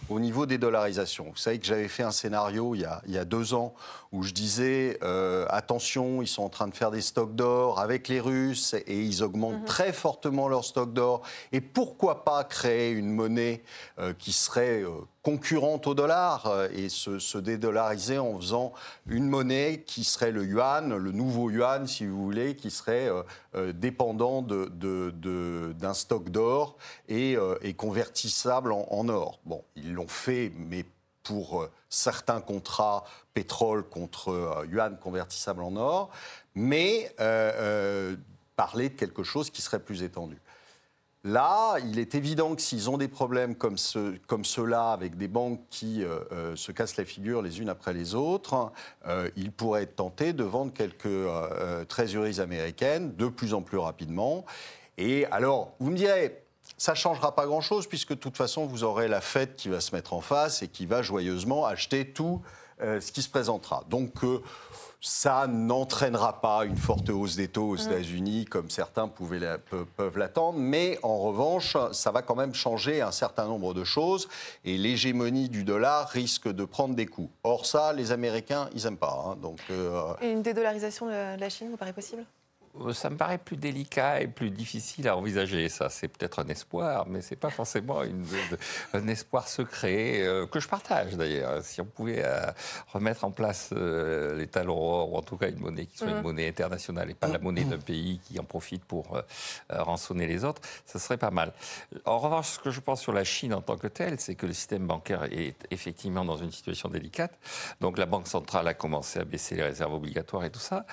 au 0.09 0.21
niveau 0.21 0.47
des 0.47 0.59
dollarisations. 0.59 1.27
Vous 1.31 1.37
savez 1.37 1.59
que 1.59 1.67
j'avais 1.67 1.89
fait 1.89 2.03
un 2.03 2.11
scénario 2.11 2.75
il 2.75 2.81
y 2.81 3.19
a, 3.19 3.25
deux 3.25 3.55
ans 3.55 3.75
où 4.13 4.23
je 4.23 4.33
disais 4.33 4.99
euh, 5.03 5.47
attention, 5.51 6.21
ils 6.21 6.27
sont 6.27 6.43
en 6.43 6.49
train 6.49 6.67
de 6.67 6.75
faire 6.75 6.91
des 6.91 7.01
stocks 7.01 7.35
d'or 7.35 7.79
avec 7.79 8.09
les 8.09 8.21
Russes 8.21 8.75
et 8.75 9.01
ils 9.01 9.23
augmentent 9.23 9.61
mhm. 9.61 9.65
très 9.65 9.93
fortement 9.93 10.49
leurs 10.49 10.65
stocks 10.65 10.93
d'or. 10.93 11.23
Et 11.53 11.61
pourquoi 11.61 12.25
pas 12.25 12.43
créer 12.45 12.91
une 12.91 13.11
monnaie 13.11 13.63
euh, 13.99 14.13
qui 14.19 14.33
serait 14.33 14.83
euh, 14.83 14.91
concurrente 15.23 15.87
au 15.87 15.95
dollar 15.95 16.51
et 16.73 16.89
se, 16.89 17.39
dédollariser 17.39 18.19
en 18.19 18.39
faisant 18.39 18.73
une 19.07 19.29
monnaie 19.29 19.83
qui 19.87 20.05
serait 20.05 20.33
le 20.33 20.45
yuan, 20.45 20.97
le 20.97 21.13
nouveau 21.13 21.51
yuan 21.51 21.87
si 21.87 22.07
vous 22.07 22.23
voulez, 22.25 22.57
qui 22.57 22.71
serait 22.71 23.11
dépendant 23.75 24.41
d'un 24.43 25.95
stock 25.95 26.31
d'or 26.31 26.77
et, 27.09 27.37
convertissable 27.77 28.73
en, 28.73 29.09
or. 29.09 29.41
Bon, 29.45 29.63
ils 29.77 29.93
l'ont 29.93 30.09
fait, 30.09 30.53
mais 30.57 30.85
pour 31.23 31.63
euh, 31.63 31.71
certains 31.89 32.41
contrats 32.41 33.05
pétrole 33.35 33.85
contre 33.85 34.31
euh, 34.31 34.67
yuan 34.67 34.99
convertissable 34.99 35.63
en 35.63 35.77
or, 35.77 36.11
mais 36.55 37.15
euh, 37.21 38.17
parler 38.57 38.89
de 38.89 38.95
quelque 38.95 39.23
chose 39.23 39.51
qui 39.51 39.63
serait 39.63 39.81
plus 39.81 40.03
étendu. 40.03 40.39
Là, 41.23 41.77
il 41.81 41.99
est 41.99 42.15
évident 42.15 42.55
que 42.55 42.63
s'ils 42.63 42.89
ont 42.89 42.97
des 42.97 43.09
problèmes 43.09 43.55
comme, 43.55 43.77
comme 44.27 44.45
ceux-là, 44.47 44.93
avec 44.93 45.19
des 45.19 45.29
banques 45.29 45.61
qui 45.69 46.03
euh, 46.03 46.21
euh, 46.33 46.57
se 46.57 46.73
cassent 46.73 46.97
la 46.97 47.05
figure 47.05 47.43
les 47.43 47.61
unes 47.61 47.69
après 47.69 47.93
les 47.93 48.15
autres, 48.15 48.73
euh, 49.07 49.29
ils 49.37 49.53
pourraient 49.53 49.83
être 49.83 49.97
tentés 49.97 50.33
de 50.33 50.45
vendre 50.45 50.73
quelques 50.73 51.05
euh, 51.05 51.85
trésoreries 51.85 52.41
américaines 52.41 53.15
de 53.17 53.29
plus 53.29 53.53
en 53.53 53.61
plus 53.61 53.77
rapidement. 53.77 54.47
Et 54.97 55.27
alors, 55.27 55.75
vous 55.79 55.91
me 55.91 55.97
direz, 55.97 56.43
ça 56.79 56.93
ne 56.93 56.97
changera 56.97 57.35
pas 57.35 57.45
grand-chose, 57.45 57.87
puisque 57.87 58.11
de 58.11 58.19
toute 58.19 58.39
façon, 58.39 58.65
vous 58.65 58.83
aurez 58.83 59.07
la 59.07 59.21
Fed 59.21 59.57
qui 59.57 59.69
va 59.69 59.83
se 59.83 59.95
mettre 59.95 60.15
en 60.15 60.23
face 60.23 60.63
et 60.63 60.69
qui 60.69 60.87
va 60.87 61.03
joyeusement 61.03 61.67
acheter 61.67 62.13
tout 62.13 62.41
ce 62.81 63.13
qui 63.13 63.21
se 63.21 63.29
présentera. 63.29 63.85
Donc, 63.91 64.13
ça 65.01 65.47
n'entraînera 65.47 66.41
pas 66.41 66.65
une 66.65 66.77
forte 66.77 67.09
hausse 67.09 67.35
des 67.37 67.49
taux 67.49 67.71
aux 67.71 67.77
États-Unis 67.77 68.45
comme 68.45 68.69
certains 68.69 69.09
pouvaient 69.09 69.39
la- 69.39 69.59
peuvent 69.59 70.19
l'attendre, 70.19 70.59
mais 70.59 70.99
en 71.03 71.19
revanche, 71.19 71.77
ça 71.93 72.11
va 72.11 72.21
quand 72.23 72.35
même 72.37 72.55
changer 72.55 73.01
un 73.01 73.11
certain 73.13 73.47
nombre 73.47 73.73
de 73.73 73.85
choses 73.85 74.29
et 74.65 74.77
l'hégémonie 74.77 75.49
du 75.49 75.65
dollar 75.65 76.09
risque 76.09 76.49
de 76.53 76.65
prendre 76.65 76.95
des 76.95 77.07
coups. 77.07 77.31
Or 77.45 77.65
ça, 77.65 77.93
les 77.95 78.13
Américains, 78.13 78.69
ils 78.75 78.85
n'aiment 78.85 78.97
pas. 78.99 79.25
hein. 79.27 79.37
donc 79.41 79.59
euh, 79.71 80.13
une 80.23 80.43
dédollarisation 80.43 81.07
de 81.07 81.39
la 81.41 81.49
Chine 81.49 81.71
vous 81.71 81.77
paraît 81.79 81.93
possible? 81.95 82.25
Ça 82.93 83.11
me 83.11 83.17
paraît 83.17 83.39
plus 83.39 83.57
délicat 83.57 84.21
et 84.21 84.29
plus 84.29 84.51
difficile 84.51 85.09
à 85.09 85.17
envisager. 85.17 85.69
Ça, 85.69 85.89
c'est 85.91 86.07
peut-être 86.07 86.39
un 86.39 86.47
espoir, 86.47 87.05
mais 87.09 87.21
c'est 87.21 87.35
pas 87.35 87.51
forcément 87.51 88.05
une- 88.05 88.25
un 88.95 89.09
espoir 89.09 89.49
secret 89.49 90.21
euh, 90.23 90.47
que 90.47 90.61
je 90.61 90.69
partage 90.69 91.17
d'ailleurs. 91.17 91.65
Si 91.65 91.81
on 91.81 91.85
pouvait 91.85 92.23
euh, 92.25 92.47
remettre 92.93 93.25
en 93.25 93.33
place 93.33 93.71
euh, 93.73 94.37
les 94.37 94.47
talons 94.47 94.79
or, 94.81 95.13
ou 95.13 95.17
en 95.17 95.23
tout 95.23 95.37
cas 95.37 95.49
une 95.49 95.59
monnaie 95.59 95.87
qui 95.87 95.99
soit 95.99 96.11
une 96.11 96.23
monnaie 96.23 96.49
internationale 96.49 97.11
et 97.11 97.15
pas 97.15 97.27
la 97.27 97.41
monnaie 97.41 97.65
d'un 97.65 97.79
pays 97.79 98.21
qui 98.25 98.39
en 98.39 98.45
profite 98.45 98.85
pour 98.85 99.17
euh, 99.17 99.23
euh, 99.73 99.83
rançonner 99.83 100.29
les 100.29 100.45
autres, 100.45 100.63
ça 100.87 101.01
serait 101.01 101.19
pas 101.19 101.33
mal. 101.33 101.53
En 102.05 102.19
revanche, 102.21 102.51
ce 102.51 102.59
que 102.61 102.71
je 102.71 102.79
pense 102.81 103.01
sur 103.01 103.13
la 103.13 103.25
Chine 103.25 103.53
en 103.53 103.63
tant 103.63 103.77
que 103.79 103.89
telle, 103.89 104.21
c'est 104.21 104.37
que 104.37 104.47
le 104.47 104.53
système 104.53 104.87
bancaire 104.87 105.25
est 105.25 105.57
effectivement 105.73 106.25
dans 106.25 106.37
une 106.37 106.53
situation 106.53 106.89
délicate. 106.89 107.37
Donc 107.81 107.99
la 107.99 108.07
Banque 108.07 108.29
centrale 108.29 108.69
a 108.69 108.75
commencé 108.75 109.19
à 109.19 109.25
baisser 109.25 109.57
les 109.57 109.65
réserves 109.65 109.93
obligatoires 109.93 110.45
et 110.45 110.51
tout 110.51 110.61
ça. 110.61 110.87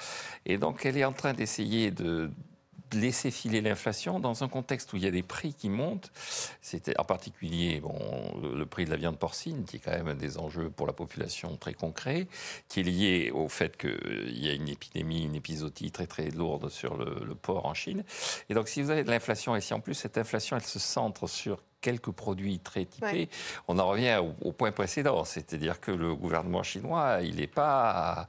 Et 0.48 0.58
donc 0.58 0.84
elle 0.88 0.98
est 0.98 1.06
en 1.06 1.14
train 1.14 1.34
d'essayer 1.34 1.67
de 1.92 2.30
laisser 2.94 3.32
filer 3.32 3.62
l'inflation 3.62 4.20
dans 4.20 4.44
un 4.44 4.48
contexte 4.48 4.94
où 4.94 4.98
il 4.98 5.04
y 5.04 5.08
a 5.08 5.12
des 5.12 5.24
prix 5.24 5.54
qui 5.54 5.70
montent. 5.70 6.12
C'était 6.62 6.98
en 7.00 7.04
particulier 7.04 7.80
bon, 7.82 8.00
le, 8.42 8.66
prix 8.66 8.86
de 8.86 8.90
la 8.90 8.96
viande 8.96 9.18
porcine, 9.18 9.66
qui 9.66 9.78
est 9.78 9.80
quand 9.80 9.92
même 9.92 10.08
un 10.08 10.16
des 10.16 10.38
enjeux 10.38 10.70
pour 10.70 10.88
la 10.88 10.94
population 10.94 11.56
très 11.58 11.74
concret, 11.74 12.28
qui 12.70 12.82
est 12.82 12.84
lié 12.84 13.32
au 13.34 13.50
fait 13.50 13.78
qu'il 13.78 14.40
y 14.40 14.50
a 14.50 14.54
une 14.54 14.70
épidémie, 14.70 15.24
une 15.24 15.36
épisodie 15.36 15.92
très 15.92 16.08
très 16.08 16.30
lourde 16.30 16.70
sur 16.70 16.98
le, 16.98 17.24
le 17.26 17.36
porc 17.36 17.66
en 17.66 17.74
Chine. 17.74 18.04
Et 18.50 18.54
donc 18.54 18.68
si 18.68 18.82
vous 18.82 18.90
avez 18.90 19.04
de 19.04 19.12
l'inflation 19.12 19.56
et 19.56 19.62
si 19.62 19.74
en 19.74 19.80
plus 19.80 19.94
cette 19.94 20.18
inflation 20.18 20.56
elle 20.56 20.64
se 20.64 20.80
centre 20.80 21.28
sur 21.28 21.62
quelques 21.82 22.12
produits 22.12 22.60
très 22.60 22.86
typés, 22.86 23.06
Ouais. 23.08 23.30
on 23.68 23.78
en 23.80 23.88
revient 23.88 24.20
au, 24.22 24.48
au 24.50 24.52
point 24.52 24.72
précédent, 24.72 25.24
c'est-à-dire 25.24 25.80
que 25.80 25.92
le 25.92 26.16
gouvernement 26.16 26.64
chinois, 26.64 27.20
il 27.22 27.40
est 27.42 27.48
pas, 27.48 28.28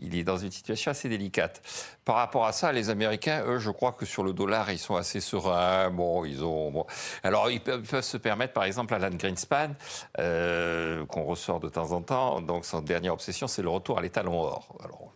il 0.00 0.14
est 0.16 0.24
dans 0.24 0.36
une 0.36 0.50
situation 0.50 0.90
assez 0.90 1.08
délicate. 1.08 1.62
Par 2.04 2.16
rapport 2.16 2.44
à 2.44 2.52
ça, 2.52 2.72
les 2.72 2.90
Américains, 2.90 3.42
eux, 3.46 3.58
je 3.58 3.70
crois 3.70 3.92
que 3.92 4.04
sur 4.04 4.22
le 4.22 4.32
dollar, 4.32 4.70
ils 4.70 4.78
sont 4.78 4.96
assez 4.96 5.20
sereins. 5.20 5.90
Bon, 5.90 6.24
ils 6.24 6.44
ont, 6.44 6.70
bon. 6.70 6.86
alors 7.22 7.50
ils 7.50 7.60
peuvent, 7.60 7.82
peuvent 7.82 8.04
se 8.04 8.18
permettre, 8.18 8.52
par 8.52 8.64
exemple, 8.64 8.92
Alan 8.94 9.10
Greenspan, 9.16 9.70
euh, 10.18 11.06
qu'on 11.06 11.24
ressort 11.24 11.60
de 11.60 11.68
temps 11.68 11.92
en 11.92 12.02
temps. 12.02 12.40
Donc 12.42 12.64
son 12.66 12.80
dernière 12.82 13.14
obsession, 13.14 13.46
c'est 13.46 13.62
le 13.62 13.70
retour 13.70 13.98
à 13.98 14.02
l'étalon 14.02 14.38
or. 14.40 14.76
Alors, 14.84 15.12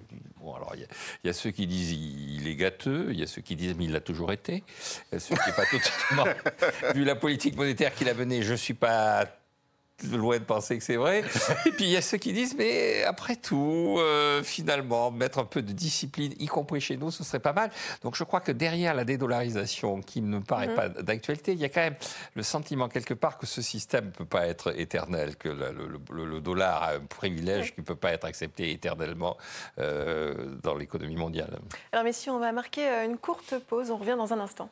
Bon, 0.49 0.55
alors, 0.55 0.73
il 0.75 0.81
y, 0.81 0.85
a- 0.85 0.89
il 1.25 1.27
y 1.27 1.31
a 1.31 1.33
ceux 1.35 1.51
qui 1.51 1.67
disent 1.67 1.93
il, 1.93 2.41
il 2.41 2.49
est 2.49 2.57
gâteux, 2.57 3.09
il 3.11 3.21
y 3.21 3.23
a 3.23 3.27
ceux 3.27 3.43
qui 3.43 3.55
disent 3.55 3.75
mais 3.77 3.85
il 3.85 3.93
l'a 3.93 4.01
toujours 4.01 4.33
été, 4.33 4.65
y 5.13 5.17
a 5.17 5.19
ceux 5.19 5.35
qui 5.35 5.47
n'est 5.47 5.55
pas 5.57 5.67
totalement. 5.71 6.25
Vu 6.95 7.05
la 7.05 7.17
politique 7.17 7.55
monétaire 7.57 7.95
qu'il 7.95 8.09
a 8.09 8.15
menée, 8.15 8.43
je 8.43 8.53
ne 8.53 8.57
suis 8.57 8.73
pas 8.75 9.27
loin 10.13 10.39
de 10.39 10.45
penser 10.45 10.79
que 10.79 10.85
c'est 10.85 10.97
vrai. 10.97 11.23
Et 11.67 11.71
puis 11.73 11.85
il 11.87 11.91
y 11.91 11.97
a 11.97 12.03
ceux 12.03 12.19
qui 12.19 12.33
disent 12.33 12.55
mais 12.57 13.03
après 13.05 13.37
tout, 13.37 13.97
euh, 13.99 14.43
finalement, 14.43 15.11
mettre 15.11 15.39
un 15.39 15.45
peu 15.45 15.63
de 15.63 15.73
discipline, 15.73 16.33
y 16.39 16.47
compris 16.47 16.81
chez 16.81 16.97
nous, 16.97 17.11
ce 17.11 17.25
serait 17.25 17.41
pas 17.41 17.53
mal. 17.53 17.71
Donc 18.03 18.15
je 18.17 18.25
crois 18.25 18.41
que 18.41 18.53
derrière 18.53 18.95
la 18.95 19.05
dédollarisation, 19.05 20.01
qui 20.01 20.21
ne 20.23 20.39
me 20.39 20.41
paraît 20.43 20.75
pas 20.75 20.89
d'actualité, 20.89 21.53
il 21.53 21.59
y 21.59 21.65
a 21.65 21.69
quand 21.69 21.81
même 21.81 21.97
le 22.35 22.43
sentiment 22.43 22.89
quelque 22.89 23.15
part 23.15 23.39
que 23.39 23.47
ce 23.47 23.63
système 23.63 24.07
ne 24.07 24.11
peut 24.11 24.25
pas 24.25 24.47
être 24.47 24.79
éternel, 24.79 25.37
que 25.37 25.49
la- 25.49 25.73
le, 25.73 25.89
le- 26.13 26.25
le 26.27 26.41
dollar 26.41 26.83
a 26.83 26.93
un 26.95 27.01
privilège 27.01 27.75
qui 27.75 27.81
ne 27.81 27.85
peut 27.87 27.95
pas 27.97 28.13
être 28.13 28.25
accepté 28.25 28.71
éternellement 28.71 29.37
euh, 29.79 30.35
dans 30.63 30.75
l'économie 30.75 31.17
mondiale. 31.17 31.59
Alors 31.93 32.05
messieurs, 32.05 32.33
on 32.33 32.39
va 32.39 32.53
marquer 32.53 32.89
euh, 32.89 33.05
une 33.05 33.19
courte 33.19 33.59
pause, 33.69 33.91
on 33.91 33.97
revient 33.97 34.17
dans 34.17 34.33
un 34.33 34.41
instant. 34.41 34.69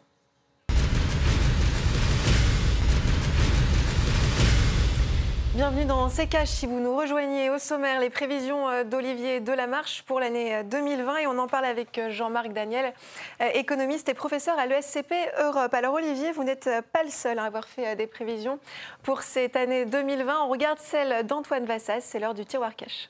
Bienvenue 5.56 5.86
dans 5.86 6.10
C'est 6.10 6.26
Cash. 6.26 6.50
Si 6.50 6.66
vous 6.66 6.80
nous 6.80 6.94
rejoignez 6.94 7.48
au 7.48 7.56
sommaire, 7.56 7.98
les 7.98 8.10
prévisions 8.10 8.68
euh, 8.68 8.84
d'Olivier 8.84 9.40
Delamarche 9.40 10.02
pour 10.02 10.20
l'année 10.20 10.56
euh, 10.56 10.62
2020 10.62 11.16
et 11.16 11.26
on 11.26 11.38
en 11.38 11.46
parle 11.46 11.64
avec 11.64 11.96
euh, 11.96 12.10
Jean-Marc 12.10 12.52
Daniel, 12.52 12.92
euh, 13.40 13.48
économiste 13.54 14.06
et 14.10 14.12
professeur 14.12 14.58
à 14.58 14.66
l'ESCP 14.66 15.14
Europe. 15.42 15.72
Alors 15.72 15.94
Olivier, 15.94 16.32
vous 16.32 16.44
n'êtes 16.44 16.66
euh, 16.66 16.82
pas 16.92 17.02
le 17.02 17.08
seul 17.08 17.38
à 17.38 17.44
avoir 17.44 17.64
fait 17.68 17.86
euh, 17.86 17.94
des 17.94 18.06
prévisions 18.06 18.58
pour 19.02 19.22
cette 19.22 19.56
année 19.56 19.86
2020. 19.86 20.42
On 20.42 20.48
regarde 20.50 20.78
celle 20.78 21.26
d'Antoine 21.26 21.64
Vassas, 21.64 22.02
c'est 22.02 22.18
l'heure 22.18 22.34
du 22.34 22.44
tiroir 22.44 22.76
cash. 22.76 23.08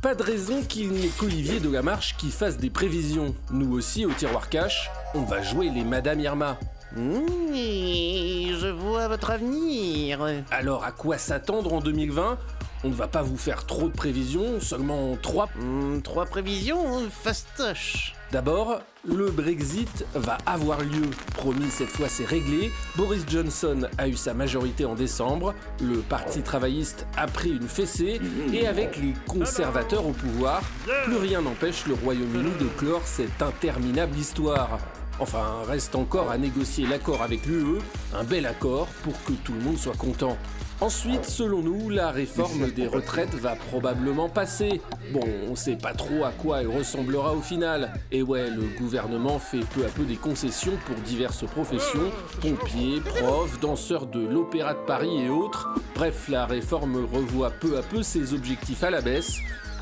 Pas 0.00 0.14
de 0.14 0.22
raison 0.22 0.62
qu'il 0.62 0.88
n'y 0.92 1.04
ait 1.04 1.10
qu'Olivier 1.20 1.60
de 1.60 1.70
la 1.70 1.82
Marche 1.82 2.16
qui 2.16 2.30
fasse 2.30 2.56
des 2.56 2.70
prévisions. 2.70 3.34
Nous 3.50 3.76
aussi, 3.76 4.06
au 4.06 4.10
tiroir 4.12 4.48
cash, 4.48 4.90
on 5.14 5.24
va 5.24 5.42
jouer 5.42 5.68
les 5.68 5.84
Madame 5.84 6.20
Irma. 6.20 6.56
Oui, 6.96 8.54
je 8.60 8.68
vois 8.68 9.08
votre 9.08 9.30
avenir. 9.30 10.26
Alors 10.50 10.84
à 10.84 10.92
quoi 10.92 11.18
s'attendre 11.18 11.72
en 11.74 11.80
2020 11.80 12.38
On 12.84 12.88
ne 12.88 12.94
va 12.94 13.08
pas 13.08 13.22
vous 13.22 13.36
faire 13.36 13.66
trop 13.66 13.88
de 13.88 13.92
prévisions, 13.94 14.60
seulement 14.60 15.16
trois. 15.20 15.48
Hmm, 15.60 16.00
trois 16.00 16.24
prévisions 16.24 17.08
fastoches. 17.10 18.14
D'abord, 18.30 18.80
le 19.06 19.30
Brexit 19.30 20.04
va 20.14 20.36
avoir 20.44 20.80
lieu. 20.80 21.08
Promis, 21.34 21.70
cette 21.70 21.88
fois 21.88 22.08
c'est 22.08 22.26
réglé. 22.26 22.70
Boris 22.96 23.24
Johnson 23.26 23.88
a 23.96 24.06
eu 24.06 24.16
sa 24.16 24.34
majorité 24.34 24.84
en 24.84 24.94
décembre, 24.94 25.54
le 25.80 25.98
Parti 26.00 26.42
travailliste 26.42 27.06
a 27.16 27.26
pris 27.26 27.50
une 27.50 27.68
fessée, 27.68 28.20
et 28.52 28.66
avec 28.66 28.96
les 28.98 29.14
conservateurs 29.26 30.06
au 30.06 30.12
pouvoir, 30.12 30.60
plus 31.04 31.16
rien 31.16 31.40
n'empêche 31.40 31.86
le 31.86 31.94
Royaume-Uni 31.94 32.50
de 32.60 32.68
clore 32.78 33.06
cette 33.06 33.40
interminable 33.40 34.16
histoire. 34.16 34.78
Enfin, 35.20 35.62
reste 35.66 35.96
encore 35.96 36.30
à 36.30 36.38
négocier 36.38 36.86
l'accord 36.86 37.22
avec 37.22 37.44
l'UE, 37.46 37.78
un 38.14 38.24
bel 38.24 38.46
accord 38.46 38.86
pour 39.02 39.14
que 39.24 39.32
tout 39.32 39.52
le 39.52 39.60
monde 39.60 39.76
soit 39.76 39.96
content. 39.96 40.36
Ensuite, 40.80 41.24
selon 41.24 41.60
nous, 41.60 41.90
la 41.90 42.12
réforme 42.12 42.70
des 42.70 42.86
retraites 42.86 43.34
va 43.34 43.56
probablement 43.56 44.28
passer. 44.28 44.80
Bon, 45.12 45.24
on 45.50 45.56
sait 45.56 45.74
pas 45.74 45.92
trop 45.92 46.22
à 46.22 46.30
quoi 46.30 46.60
elle 46.60 46.68
ressemblera 46.68 47.34
au 47.34 47.40
final. 47.40 47.92
Et 48.12 48.22
ouais, 48.22 48.48
le 48.48 48.62
gouvernement 48.78 49.40
fait 49.40 49.64
peu 49.74 49.84
à 49.84 49.88
peu 49.88 50.04
des 50.04 50.14
concessions 50.14 50.78
pour 50.86 50.94
diverses 50.96 51.44
professions, 51.46 52.12
pompiers, 52.40 53.00
profs, 53.00 53.58
danseurs 53.58 54.06
de 54.06 54.20
l'Opéra 54.20 54.74
de 54.74 54.84
Paris 54.86 55.24
et 55.24 55.28
autres. 55.28 55.68
Bref, 55.96 56.28
la 56.28 56.46
réforme 56.46 57.04
revoit 57.12 57.50
peu 57.50 57.76
à 57.76 57.82
peu 57.82 58.04
ses 58.04 58.32
objectifs 58.32 58.84
à 58.84 58.90
la 58.90 59.00
baisse. 59.00 59.38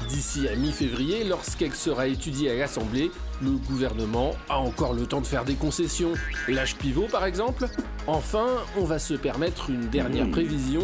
D'ici 0.08 0.46
à 0.46 0.54
mi-février, 0.54 1.24
lorsqu'elle 1.24 1.74
sera 1.74 2.06
étudiée 2.06 2.50
à 2.50 2.54
l'Assemblée, 2.54 3.10
le 3.42 3.52
gouvernement 3.68 4.32
a 4.48 4.58
encore 4.58 4.94
le 4.94 5.04
temps 5.06 5.20
de 5.20 5.26
faire 5.26 5.44
des 5.44 5.54
concessions. 5.54 6.12
L'âge 6.46 6.76
pivot, 6.76 7.06
par 7.10 7.24
exemple 7.24 7.66
Enfin, 8.06 8.46
on 8.78 8.84
va 8.84 9.00
se 9.00 9.14
permettre 9.14 9.68
une 9.70 9.88
dernière 9.88 10.30
prévision, 10.30 10.82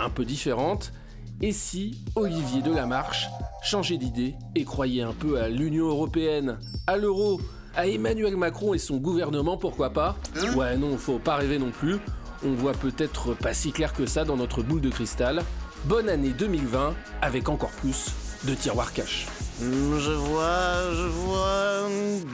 un 0.00 0.10
peu 0.10 0.24
différente. 0.24 0.92
Et 1.40 1.52
si 1.52 2.02
Olivier 2.16 2.60
Delamarche 2.60 3.28
changeait 3.62 3.98
d'idée 3.98 4.34
et 4.56 4.64
croyait 4.64 5.02
un 5.02 5.12
peu 5.12 5.40
à 5.40 5.48
l'Union 5.48 5.86
Européenne, 5.86 6.58
à 6.88 6.96
l'euro, 6.96 7.40
à 7.76 7.86
Emmanuel 7.86 8.36
Macron 8.36 8.74
et 8.74 8.78
son 8.78 8.96
gouvernement, 8.96 9.56
pourquoi 9.58 9.90
pas? 9.90 10.16
Ouais, 10.56 10.76
non, 10.76 10.96
faut 10.96 11.18
pas 11.18 11.36
rêver 11.36 11.58
non 11.58 11.70
plus. 11.70 11.98
On 12.44 12.52
voit 12.52 12.72
peut-être 12.72 13.34
pas 13.34 13.54
si 13.54 13.70
clair 13.70 13.92
que 13.92 14.06
ça 14.06 14.24
dans 14.24 14.36
notre 14.36 14.62
boule 14.62 14.80
de 14.80 14.90
cristal. 14.90 15.44
Bonne 15.84 16.08
année 16.08 16.30
2020 16.30 16.94
avec 17.22 17.48
encore 17.48 17.70
plus 17.70 18.12
de 18.46 18.54
tiroir 18.54 18.92
cash. 18.92 19.26
Hmm, 19.60 19.98
Je 19.98 20.12
vois, 20.12 20.92
je 20.92 21.06
vois. 21.08 21.88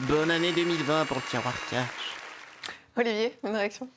Bonne 0.08 0.30
année 0.30 0.52
2020 0.52 1.06
pour 1.06 1.16
le 1.18 1.22
tiroir 1.30 1.54
cash. 1.70 1.86
Olivier, 2.96 3.38
une 3.44 3.54
réaction? 3.56 3.88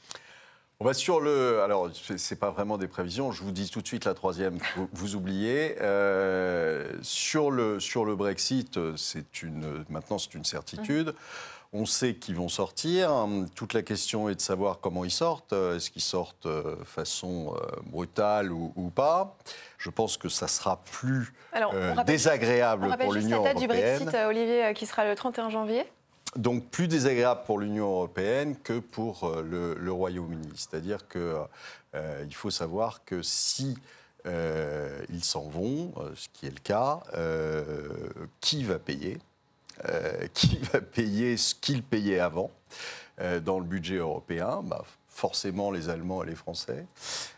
On 0.79 0.85
va 0.85 0.93
sur 0.93 1.21
le. 1.21 1.61
Alors, 1.61 1.89
c'est- 2.17 2.35
pas 2.35 2.51
vraiment 2.51 2.77
des 2.77 2.87
prévisions. 2.87 3.31
Je 3.31 3.43
vous 3.43 3.51
dis 3.51 3.69
tout 3.69 3.81
de 3.81 3.87
suite 3.87 4.05
la 4.05 4.13
troisième. 4.13 4.57
Vous, 4.75 4.89
vous 4.93 5.15
oubliez. 5.15 5.75
Euh, 5.81 6.91
sur 7.01 7.49
le 7.49 7.79
sur 7.79 8.03
le 8.05 8.15
Brexit, 8.15 8.77
c'est 8.97 9.41
une. 9.41 9.85
Maintenant, 9.89 10.17
c'est 10.17 10.33
une 10.33 10.43
certitude. 10.43 11.13
On 11.77 11.85
sait 11.85 12.15
qu'ils 12.15 12.35
vont 12.35 12.47
sortir. 12.47 13.11
Toute 13.53 13.73
la 13.73 13.81
question 13.81 14.29
est 14.29 14.35
de 14.35 14.41
savoir 14.41 14.79
comment 14.79 15.03
ils 15.03 15.11
sortent. 15.11 15.51
Est-ce 15.51 15.89
qu'ils 15.91 16.01
sortent 16.01 16.47
de 16.47 16.77
façon 16.85 17.53
euh, 17.55 17.67
brutale 17.85 18.51
ou, 18.53 18.71
ou 18.77 18.89
pas? 18.89 19.37
Je 19.77 19.89
pense 19.89 20.15
que 20.15 20.29
ça 20.29 20.47
sera 20.47 20.81
plus 20.85 21.33
Alors, 21.51 21.73
euh, 21.75 21.93
désagréable 22.05 22.85
On 22.85 22.89
rappelle 22.89 23.07
pour 23.07 23.13
juste 23.13 23.25
l'Union 23.27 23.43
la 23.43 23.49
date 23.53 23.57
du 23.59 23.65
européenne. 23.65 23.97
Brexit, 23.97 24.15
euh, 24.15 24.29
Olivier, 24.29 24.65
euh, 24.65 24.73
qui 24.73 24.85
sera 24.85 25.03
le 25.05 25.15
31 25.15 25.49
janvier. 25.49 25.83
donc 26.37 26.65
plus 26.69 26.87
désagréable 26.87 27.41
pour 27.45 27.59
l'Union 27.59 27.87
européenne 27.91 28.55
que 28.63 28.79
pour 28.79 29.25
euh, 29.25 29.41
le, 29.41 29.73
le 29.75 29.91
Royaume-Uni. 29.91 30.49
C'est-à-dire 30.55 31.07
que 31.09 31.41
euh, 31.93 32.23
il 32.25 32.33
faut 32.35 32.51
savoir 32.51 33.03
que 33.03 33.21
si 33.21 33.77
euh, 34.25 35.03
ils 35.09 35.23
s'en 35.23 35.47
vont, 35.49 35.93
euh, 35.97 36.11
ce 36.15 36.27
qui 36.33 36.47
est 36.47 36.51
le 36.51 36.61
cas, 36.63 37.01
euh, 37.15 37.83
qui 38.41 38.63
va 38.63 38.79
payer? 38.79 39.17
Euh, 39.89 40.27
Qui 40.33 40.57
va 40.73 40.81
payer 40.81 41.37
ce 41.37 41.53
qu'ils 41.55 41.83
payaient 41.83 42.19
avant 42.19 42.51
euh, 43.19 43.39
dans 43.39 43.59
le 43.59 43.65
budget 43.65 43.97
européen. 43.97 44.61
Bah, 44.63 44.83
Forcément 45.09 45.71
les 45.71 45.89
Allemands 45.89 46.23
et 46.23 46.27
les 46.27 46.35
Français. 46.35 46.85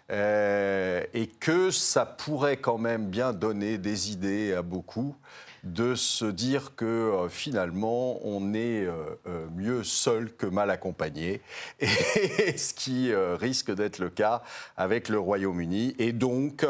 Euh, 0.10 1.04
et 1.14 1.28
que 1.28 1.70
ça 1.70 2.06
pourrait 2.06 2.58
quand 2.58 2.78
même 2.78 3.08
bien 3.08 3.34
donner 3.34 3.78
des 3.78 4.12
idées 4.12 4.54
à 4.54 4.62
beaucoup 4.62 5.16
de 5.64 5.96
se 5.96 6.24
dire 6.24 6.76
que 6.78 6.86
euh, 6.86 7.30
finalement 7.30 8.26
on 8.26 8.54
est 8.54 8.86
euh, 8.86 9.48
mieux 9.54 9.84
seul 9.84 10.32
que 10.34 10.46
mal 10.46 10.72
accompagné, 10.72 11.42
et 11.82 12.58
ce 12.58 12.74
qui 12.74 13.14
risque 13.14 13.74
d'être 13.76 14.00
le 14.00 14.10
cas 14.10 14.44
avec 14.78 15.10
le 15.10 15.20
Royaume-Uni, 15.20 15.94
et 16.00 16.14
donc 16.14 16.66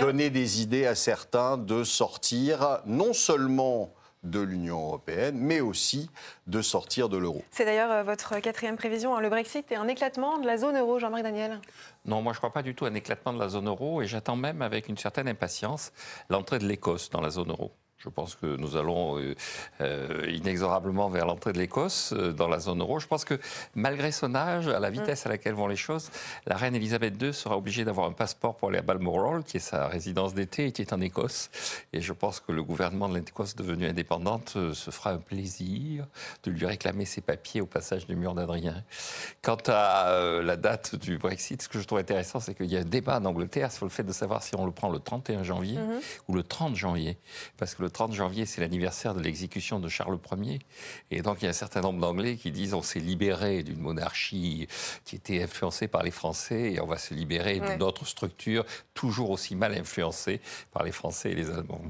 donner 0.00 0.28
des 0.28 0.60
idées 0.60 0.86
à 0.86 0.94
certains 0.94 1.56
de 1.56 1.84
sortir 1.84 2.82
non 2.84 3.14
seulement 3.14 3.90
de 4.22 4.40
l'Union 4.40 4.80
européenne, 4.86 5.36
mais 5.36 5.60
aussi 5.60 6.10
de 6.46 6.62
sortir 6.62 7.08
de 7.08 7.16
l'euro. 7.16 7.42
C'est 7.50 7.64
d'ailleurs 7.64 7.90
euh, 7.90 8.02
votre 8.02 8.38
quatrième 8.40 8.76
prévision. 8.76 9.16
hein. 9.16 9.20
Le 9.20 9.28
Brexit 9.28 9.70
est 9.72 9.76
un 9.76 9.88
éclatement 9.88 10.38
de 10.38 10.46
la 10.46 10.56
zone 10.56 10.76
euro, 10.76 10.98
Jean-Marc 10.98 11.22
Daniel. 11.22 11.60
Non, 12.04 12.22
moi 12.22 12.32
je 12.32 12.36
ne 12.36 12.40
crois 12.40 12.52
pas 12.52 12.62
du 12.62 12.74
tout 12.74 12.84
à 12.84 12.88
un 12.88 12.94
éclatement 12.94 13.32
de 13.32 13.38
la 13.38 13.48
zone 13.48 13.68
euro 13.68 14.02
et 14.02 14.06
j'attends 14.06 14.36
même 14.36 14.62
avec 14.62 14.88
une 14.88 14.96
certaine 14.96 15.28
impatience 15.28 15.92
l'entrée 16.28 16.58
de 16.58 16.66
l'Écosse 16.66 17.10
dans 17.10 17.20
la 17.20 17.30
zone 17.30 17.50
euro. 17.50 17.72
Je 18.02 18.08
pense 18.08 18.34
que 18.34 18.56
nous 18.56 18.76
allons 18.76 19.16
euh, 19.20 19.36
euh, 19.80 20.26
inexorablement 20.28 21.08
vers 21.08 21.24
l'entrée 21.24 21.52
de 21.52 21.58
l'Écosse 21.58 22.12
euh, 22.12 22.32
dans 22.32 22.48
la 22.48 22.58
zone 22.58 22.80
euro. 22.80 22.98
Je 22.98 23.06
pense 23.06 23.24
que 23.24 23.38
malgré 23.76 24.10
son 24.10 24.34
âge, 24.34 24.66
à 24.66 24.80
la 24.80 24.90
vitesse 24.90 25.24
à 25.24 25.28
laquelle 25.28 25.54
vont 25.54 25.68
les 25.68 25.76
choses, 25.76 26.10
la 26.46 26.56
reine 26.56 26.74
Elisabeth 26.74 27.14
II 27.22 27.32
sera 27.32 27.56
obligée 27.56 27.84
d'avoir 27.84 28.08
un 28.08 28.12
passeport 28.12 28.56
pour 28.56 28.70
aller 28.70 28.78
à 28.78 28.82
Balmoral, 28.82 29.44
qui 29.44 29.58
est 29.58 29.60
sa 29.60 29.86
résidence 29.86 30.34
d'été 30.34 30.66
et 30.66 30.72
qui 30.72 30.82
est 30.82 30.92
en 30.92 31.00
Écosse. 31.00 31.48
Et 31.92 32.00
je 32.00 32.12
pense 32.12 32.40
que 32.40 32.50
le 32.50 32.64
gouvernement 32.64 33.08
de 33.08 33.14
l'Écosse 33.14 33.54
devenue 33.54 33.86
indépendante 33.86 34.54
euh, 34.56 34.74
se 34.74 34.90
fera 34.90 35.12
un 35.12 35.18
plaisir 35.18 36.06
de 36.42 36.50
lui 36.50 36.66
réclamer 36.66 37.04
ses 37.04 37.20
papiers 37.20 37.60
au 37.60 37.66
passage 37.66 38.08
du 38.08 38.16
mur 38.16 38.34
d'Adrien. 38.34 38.82
Quant 39.42 39.58
à 39.68 40.40
la 40.42 40.56
date 40.56 40.96
du 40.96 41.18
Brexit, 41.18 41.62
ce 41.62 41.68
que 41.68 41.78
je 41.78 41.86
trouve 41.86 41.98
intéressant, 41.98 42.40
c'est 42.40 42.54
qu'il 42.54 42.66
y 42.66 42.76
a 42.76 42.80
un 42.80 42.84
débat 42.84 43.20
en 43.20 43.24
Angleterre 43.26 43.70
sur 43.70 43.84
le 43.84 43.90
fait 43.90 44.02
de 44.02 44.12
savoir 44.12 44.42
si 44.42 44.56
on 44.56 44.66
le 44.66 44.72
prend 44.72 44.90
le 44.90 44.98
31 44.98 45.44
janvier 45.44 45.78
ou 46.26 46.34
le 46.34 46.42
30 46.42 46.74
janvier. 46.74 47.16
Parce 47.56 47.76
que 47.76 47.82
le 47.82 47.91
30 47.92 48.12
janvier, 48.12 48.46
c'est 48.46 48.60
l'anniversaire 48.60 49.14
de 49.14 49.20
l'exécution 49.20 49.78
de 49.78 49.88
Charles 49.88 50.18
Ier. 50.42 50.58
Et 51.10 51.22
donc, 51.22 51.38
il 51.40 51.44
y 51.44 51.46
a 51.46 51.50
un 51.50 51.54
certain 51.54 51.80
nombre 51.80 52.00
d'Anglais 52.00 52.36
qui 52.36 52.50
disent 52.50 52.74
on 52.74 52.82
s'est 52.82 52.98
libéré 53.00 53.62
d'une 53.62 53.80
monarchie 53.80 54.66
qui 55.04 55.16
était 55.16 55.42
influencée 55.42 55.88
par 55.88 56.02
les 56.02 56.10
Français 56.10 56.72
et 56.72 56.80
on 56.80 56.86
va 56.86 56.98
se 56.98 57.14
libérer 57.14 57.60
Ouais. 57.60 57.70
d'une 57.72 57.82
autre 57.82 58.06
structure 58.06 58.64
toujours 58.94 59.30
aussi 59.30 59.54
mal 59.54 59.74
influencée 59.74 60.40
par 60.72 60.82
les 60.82 60.92
Français 60.92 61.30
et 61.32 61.34
les 61.34 61.50
Allemands. 61.50 61.82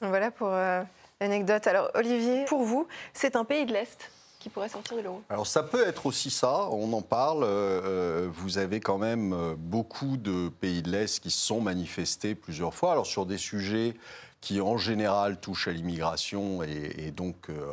Voilà 0.00 0.30
pour 0.30 0.48
euh, 0.50 0.82
l'anecdote. 1.20 1.66
Alors, 1.66 1.90
Olivier, 1.94 2.44
pour 2.46 2.62
vous, 2.64 2.86
c'est 3.12 3.36
un 3.36 3.44
pays 3.44 3.66
de 3.66 3.72
l'Est 3.72 4.10
qui 4.38 4.48
pourrait 4.48 4.70
sortir 4.70 4.96
de 4.96 5.02
l'euro. 5.02 5.22
Alors 5.28 5.46
ça 5.46 5.62
peut 5.62 5.86
être 5.86 6.06
aussi 6.06 6.30
ça, 6.30 6.66
on 6.70 6.90
en 6.94 7.02
parle. 7.02 7.44
euh, 7.44 7.46
euh, 7.84 8.28
vous 8.32 8.56
avez 8.56 8.80
quand 8.80 8.96
même 8.96 9.54
beaucoup 9.58 10.16
de 10.16 10.48
pays 10.48 10.80
de 10.80 10.90
l'Est 10.90 11.20
qui 11.20 11.30
se 11.30 11.46
sont 11.46 11.60
manifestés 11.60 12.34
plusieurs 12.34 12.72
fois, 12.74 12.92
alors 12.92 13.04
sur 13.04 13.26
des 13.26 13.36
sujets 13.36 13.94
qui 14.40 14.60
en 14.60 14.78
général 14.78 15.38
touchent 15.38 15.68
à 15.68 15.72
l'immigration 15.72 16.62
et, 16.62 17.10
donc 17.10 17.50
euh, 17.50 17.72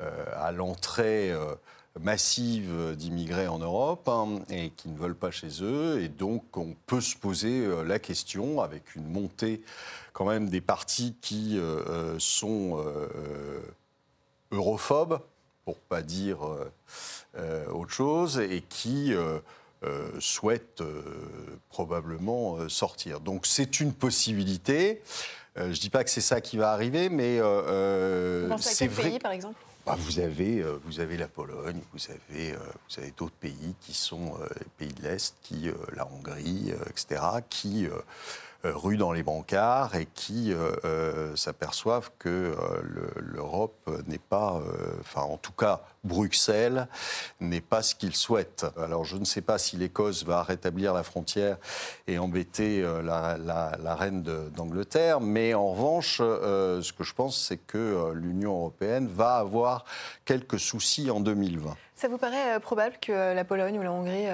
euh, 0.00 0.24
à 0.36 0.52
l'entrée 0.52 1.30
euh, 1.30 1.54
massive 2.00 2.94
d'immigrés 2.96 3.48
en 3.48 3.58
Europe 3.58 4.08
hein, 4.08 4.40
et 4.50 4.70
qui 4.70 4.88
ne 4.88 4.96
veulent 4.96 5.16
pas 5.16 5.30
chez 5.30 5.62
eux. 5.62 6.00
Et 6.02 6.08
donc 6.08 6.56
on 6.56 6.74
peut 6.86 7.00
se 7.00 7.16
poser 7.16 7.66
la 7.84 7.98
question 7.98 8.60
avec 8.60 8.94
une 8.94 9.08
montée 9.08 9.62
quand 10.12 10.26
même 10.26 10.48
des 10.48 10.60
partis 10.60 11.14
qui 11.20 11.58
sont 12.18 12.84
europhobes 14.50 15.20
pour 15.64 15.76
pas 15.78 16.02
dire 16.02 16.38
autre 17.72 17.90
chose, 17.90 18.38
et 18.38 18.62
qui 18.68 19.12
souhaitent 20.18 20.82
probablement 21.68 22.68
sortir. 22.70 23.20
Donc 23.20 23.46
c'est 23.46 23.80
une 23.80 23.92
possibilité. 23.92 25.02
Euh, 25.58 25.64
je 25.64 25.68
ne 25.70 25.74
dis 25.74 25.90
pas 25.90 26.02
que 26.02 26.10
c'est 26.10 26.22
ça 26.22 26.40
qui 26.40 26.56
va 26.56 26.72
arriver, 26.72 27.08
mais 27.08 27.38
euh, 27.38 27.44
euh, 27.44 28.56
c'est 28.58 28.86
vrai. 28.86 29.10
pays, 29.10 29.18
par 29.18 29.32
exemple? 29.32 29.60
Bah, 29.84 29.96
vous, 29.98 30.20
avez, 30.20 30.64
vous 30.84 31.00
avez 31.00 31.16
la 31.16 31.26
Pologne, 31.26 31.80
vous 31.92 32.00
avez, 32.08 32.52
vous 32.52 32.98
avez 33.00 33.12
d'autres 33.16 33.34
pays 33.34 33.74
qui 33.80 33.94
sont 33.94 34.34
les 34.60 34.86
pays 34.86 34.94
de 34.94 35.02
l'Est, 35.02 35.34
qui, 35.42 35.68
la 35.96 36.06
Hongrie, 36.06 36.72
etc., 36.88 37.20
qui 37.50 37.88
euh, 38.64 38.72
ruent 38.76 38.96
dans 38.96 39.12
les 39.12 39.22
brancards 39.22 39.96
et 39.96 40.06
qui 40.06 40.52
euh, 40.52 40.70
euh, 40.84 41.34
s'aperçoivent 41.34 42.10
que 42.18 42.54
le- 42.82 43.10
l'Europe 43.16 43.90
n'est 44.06 44.18
pas, 44.18 44.60
enfin 45.00 45.22
en 45.22 45.36
tout 45.36 45.52
cas 45.52 45.80
Bruxelles, 46.04 46.86
n'est 47.40 47.60
pas 47.60 47.82
ce 47.82 47.94
qu'ils 47.94 48.14
souhaitent. 48.14 48.66
Alors 48.80 49.04
je 49.04 49.16
ne 49.16 49.24
sais 49.24 49.40
pas 49.40 49.58
si 49.58 49.76
l'Écosse 49.76 50.24
va 50.24 50.42
rétablir 50.42 50.94
la 50.94 51.02
frontière 51.02 51.56
et 52.06 52.18
embêter 52.18 52.82
la, 53.02 53.94
reine 53.94 54.22
d'Angleterre, 54.22 55.20
mais 55.20 55.54
en 55.54 55.72
revanche, 55.72 56.18
ce 56.18 56.92
que 56.92 57.04
je 57.04 57.14
pense, 57.14 57.38
c'est 57.38 57.58
que 57.58 58.12
l'Union 58.14 58.52
européenne 58.56 59.08
va 59.08 59.36
avoir 59.36 59.84
quelques 60.24 60.58
soucis 60.58 61.10
en 61.10 61.20
2020. 61.20 61.76
Ça 61.94 62.08
vous 62.08 62.18
paraît 62.18 62.58
probable 62.60 62.96
que 63.00 63.34
la 63.34 63.44
Pologne 63.44 63.78
ou 63.78 63.82
la 63.82 63.92
Hongrie 63.92 64.26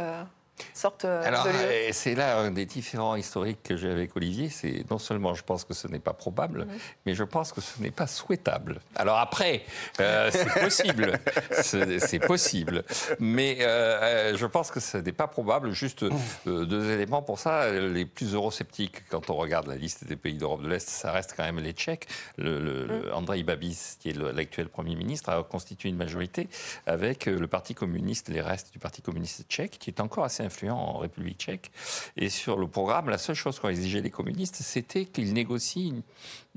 sortent 0.74 1.04
euh, 1.04 1.22
Alors, 1.24 1.44
de 1.44 1.50
l'UE 1.50 1.56
euh, 1.58 1.88
c'est 1.92 2.14
là 2.14 2.38
un 2.38 2.50
des 2.50 2.66
différents 2.66 3.16
historiques 3.16 3.62
que 3.62 3.76
j'ai 3.76 3.90
avec 3.90 4.16
Olivier. 4.16 4.48
C'est 4.50 4.84
non 4.90 4.98
seulement 4.98 5.34
je 5.34 5.42
pense 5.42 5.64
que 5.64 5.74
ce 5.74 5.88
n'est 5.88 5.98
pas 5.98 6.12
probable, 6.12 6.66
mais 7.06 7.14
je 7.14 7.24
pense 7.24 7.52
que 7.52 7.60
ce 7.60 7.80
n'est 7.80 7.90
pas 7.90 8.06
souhaitable. 8.06 8.80
Alors 8.96 9.18
après, 9.18 9.62
euh, 10.00 10.30
c'est 10.32 10.60
possible, 10.60 11.18
c'est 11.52 12.18
possible, 12.20 12.84
mais 13.18 13.58
euh, 13.60 14.36
je 14.36 14.46
pense 14.46 14.70
que 14.70 14.80
ce 14.80 14.98
n'est 14.98 15.12
pas 15.12 15.26
probable. 15.28 15.70
Juste 15.72 16.04
euh, 16.04 16.64
deux 16.64 16.90
éléments 16.90 17.22
pour 17.22 17.38
ça. 17.38 17.70
Les 17.70 18.04
plus 18.04 18.34
eurosceptiques, 18.34 19.08
quand 19.08 19.30
on 19.30 19.34
regarde 19.34 19.66
la 19.66 19.76
liste 19.76 20.04
des 20.04 20.16
pays 20.16 20.36
d'Europe 20.38 20.62
de 20.62 20.68
l'Est, 20.68 20.88
ça 20.88 21.12
reste 21.12 21.34
quand 21.36 21.44
même 21.44 21.58
les 21.60 21.72
Tchèques. 21.72 22.06
Le, 22.36 22.60
le- 22.60 22.86
le 22.86 23.14
Andrei 23.14 23.42
Babis, 23.42 23.96
qui 24.00 24.10
est 24.10 24.16
l'actuel 24.16 24.68
Premier 24.68 24.94
ministre, 24.94 25.28
a 25.30 25.42
constitué 25.42 25.88
une 25.88 25.96
majorité 25.96 26.48
avec 26.86 27.26
le 27.26 27.46
Parti 27.46 27.74
communiste, 27.74 28.28
les 28.28 28.40
restes 28.40 28.72
du 28.72 28.78
Parti 28.78 29.02
communiste 29.02 29.44
tchèque, 29.48 29.78
qui 29.78 29.90
est 29.90 30.00
encore 30.00 30.24
assez 30.24 30.42
influent 30.48 30.76
en 30.76 30.98
République 30.98 31.38
tchèque. 31.38 31.70
Et 32.16 32.28
sur 32.28 32.58
le 32.58 32.66
programme, 32.66 33.08
la 33.08 33.18
seule 33.18 33.36
chose 33.36 33.58
qu'ont 33.58 33.68
exigé 33.68 34.00
les 34.00 34.10
communistes, 34.10 34.56
c'était 34.56 35.04
qu'ils 35.04 35.32
négocient 35.32 36.02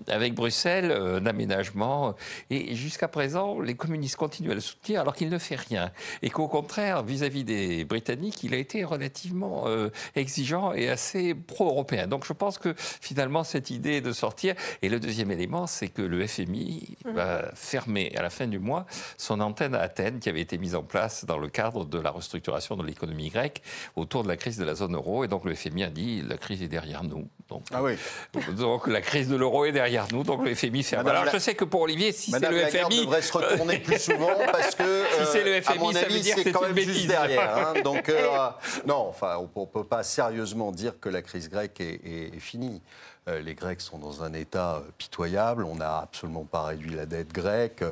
avec 0.07 0.33
Bruxelles 0.33 0.91
euh, 0.91 1.19
un 1.19 1.25
aménagement. 1.25 2.15
Et 2.49 2.75
jusqu'à 2.75 3.07
présent, 3.07 3.59
les 3.59 3.75
communistes 3.75 4.15
continuent 4.15 4.51
à 4.51 4.55
le 4.55 4.61
soutenir 4.61 5.01
alors 5.01 5.13
qu'il 5.13 5.29
ne 5.29 5.37
fait 5.37 5.55
rien. 5.55 5.91
Et 6.21 6.29
qu'au 6.29 6.47
contraire, 6.47 7.03
vis-à-vis 7.03 7.43
des 7.43 7.85
Britanniques, 7.85 8.43
il 8.43 8.53
a 8.53 8.57
été 8.57 8.83
relativement 8.83 9.63
euh, 9.67 9.89
exigeant 10.15 10.73
et 10.73 10.89
assez 10.89 11.35
pro-européen. 11.35 12.07
Donc 12.07 12.25
je 12.25 12.33
pense 12.33 12.57
que 12.57 12.73
finalement, 12.77 13.43
cette 13.43 13.69
idée 13.69 14.01
de 14.01 14.11
sortir. 14.11 14.55
Et 14.81 14.89
le 14.89 14.99
deuxième 14.99 15.31
élément, 15.31 15.67
c'est 15.67 15.89
que 15.89 16.01
le 16.01 16.25
FMI 16.25 16.97
va 17.05 17.51
fermer 17.53 18.13
à 18.15 18.21
la 18.21 18.29
fin 18.29 18.47
du 18.47 18.59
mois 18.59 18.85
son 19.17 19.39
antenne 19.39 19.75
à 19.75 19.81
Athènes 19.81 20.19
qui 20.19 20.29
avait 20.29 20.41
été 20.41 20.57
mise 20.57 20.75
en 20.75 20.83
place 20.83 21.25
dans 21.25 21.37
le 21.37 21.49
cadre 21.49 21.85
de 21.85 21.99
la 21.99 22.11
restructuration 22.11 22.75
de 22.75 22.85
l'économie 22.85 23.29
grecque 23.29 23.61
autour 23.95 24.23
de 24.23 24.27
la 24.27 24.37
crise 24.37 24.57
de 24.57 24.63
la 24.65 24.75
zone 24.75 24.95
euro. 24.95 25.23
Et 25.23 25.27
donc 25.27 25.45
le 25.45 25.53
FMI 25.55 25.83
a 25.83 25.89
dit 25.89 26.21
la 26.27 26.37
crise 26.37 26.61
est 26.61 26.67
derrière 26.67 27.03
nous. 27.03 27.27
Donc, 27.49 27.63
Ah 27.73 27.83
oui. 27.83 27.93
donc 28.57 28.87
la 28.87 29.01
crise 29.01 29.27
de 29.27 29.35
l'euro 29.35 29.65
est 29.65 29.71
derrière 29.71 30.07
nous. 30.11 30.23
Donc 30.23 30.43
le 30.45 30.53
FMI. 30.55 30.85
Madame 30.91 31.07
Alors 31.07 31.25
la- 31.25 31.31
je 31.31 31.37
sais 31.37 31.55
que 31.55 31.65
pour 31.65 31.81
Olivier, 31.81 32.11
si 32.11 32.31
c'est 32.31 32.39
le 32.49 32.61
Lagarde 32.61 32.91
FMI. 32.93 33.01
devrait 33.05 33.21
se 33.21 33.33
retourner 33.37 33.79
plus 33.79 33.99
souvent 34.11 34.31
parce 34.51 34.75
que, 34.75 35.03
Si 35.19 35.25
c'est 35.31 35.43
le 35.43 35.51
euh, 35.53 35.57
à 35.57 35.61
FMI, 35.61 35.79
mon 35.79 35.91
ça 35.91 35.99
veut 35.99 36.05
avis, 36.05 36.21
dire 36.21 36.35
c'est 36.41 36.51
quand 36.51 36.61
même 36.61 36.75
juste 36.75 36.87
bêtise. 36.89 37.07
derrière. 37.07 37.57
hein. 37.57 37.73
Donc, 37.83 38.07
euh, 38.09 38.27
non, 38.85 39.05
enfin, 39.09 39.37
on 39.55 39.61
ne 39.61 39.65
peut 39.65 39.83
pas 39.83 40.03
sérieusement 40.03 40.71
dire 40.71 40.99
que 40.99 41.09
la 41.09 41.21
crise 41.21 41.49
grecque 41.49 41.79
est, 41.81 41.99
est- 42.05 42.35
est 42.35 42.39
finie. 42.39 42.81
Euh, 43.27 43.39
les 43.39 43.53
Grecs 43.53 43.81
sont 43.81 43.99
dans 43.99 44.23
un 44.23 44.33
état 44.33 44.77
euh, 44.77 44.79
pitoyable. 44.97 45.63
On 45.65 45.75
n'a 45.75 45.99
absolument 45.99 46.43
pas 46.43 46.63
réduit 46.63 46.95
la 46.95 47.05
dette 47.05 47.31
grecque. 47.31 47.83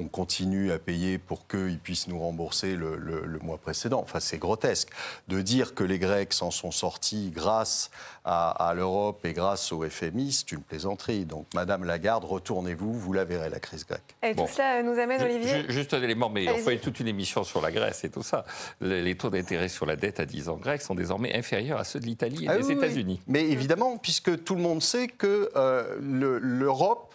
On 0.00 0.08
continue 0.08 0.72
à 0.72 0.78
payer 0.78 1.18
pour 1.18 1.46
qu'ils 1.46 1.78
puissent 1.78 2.08
nous 2.08 2.18
rembourser 2.18 2.74
le, 2.74 2.96
le- 2.96 3.26
le 3.26 3.38
mois 3.40 3.58
précédent. 3.58 4.00
Enfin, 4.00 4.18
c'est 4.18 4.38
grotesque. 4.38 4.88
De 5.28 5.42
dire 5.42 5.74
que 5.74 5.84
les 5.84 5.98
Grecs 5.98 6.32
s'en 6.32 6.50
sont 6.50 6.70
sortis 6.70 7.30
grâce 7.30 7.90
à, 8.24 8.50
à 8.68 8.72
l'Europe 8.72 9.24
et 9.26 9.34
grâce 9.34 9.72
au 9.72 9.82
FMI, 9.88 10.32
c'est 10.32 10.52
une 10.52 10.62
plaisanterie. 10.62 11.26
Donc, 11.26 11.46
Madame 11.54 11.84
Lagarde, 11.84 12.24
retournez-vous, 12.24 12.94
vous 12.94 13.12
la 13.12 13.24
verrez, 13.24 13.50
la 13.50 13.60
crise 13.60 13.84
grecque. 13.86 14.16
Et 14.22 14.32
Bon. 14.32 14.46
tout 14.46 14.52
cela 14.52 14.82
nous 14.82 14.98
amène, 14.98 15.20
Olivier 15.22 15.64
ju- 15.64 15.70
Juste 15.72 15.92
un 15.92 16.02
élément, 16.02 16.30
mais 16.30 16.46
on 16.48 16.52
Allez-y. 16.52 16.64
fait 16.64 16.78
toute 16.78 16.98
une 17.00 17.08
émission 17.08 17.44
sur 17.44 17.60
la 17.60 17.70
Grèce 17.70 18.02
et 18.04 18.10
tout 18.10 18.22
ça. 18.22 18.46
Les, 18.80 19.02
les 19.02 19.16
taux 19.16 19.28
d'intérêt 19.30 19.68
sur 19.68 19.84
la 19.84 19.96
dette 19.96 20.18
à 20.18 20.24
10 20.24 20.48
ans 20.48 20.56
grecque 20.56 20.80
sont 20.82 20.94
désormais 20.94 21.36
inférieurs 21.36 21.78
à 21.78 21.84
ceux 21.84 22.00
de 22.00 22.06
l'Italie 22.06 22.44
et 22.44 22.48
Ah 22.48 22.56
des 22.56 22.64
oui, 22.64 22.74
oui. 22.74 22.84
États-Unis. 22.84 23.20
Mais 23.26 23.44
évidemment, 23.50 23.98
puisque 23.98 24.44
tout 24.44 24.54
le 24.54 24.62
monde 24.62 24.80
sait 24.82 25.08
que 25.08 25.50
euh, 25.56 25.96
le- 26.00 26.38
l'Europe 26.38 27.14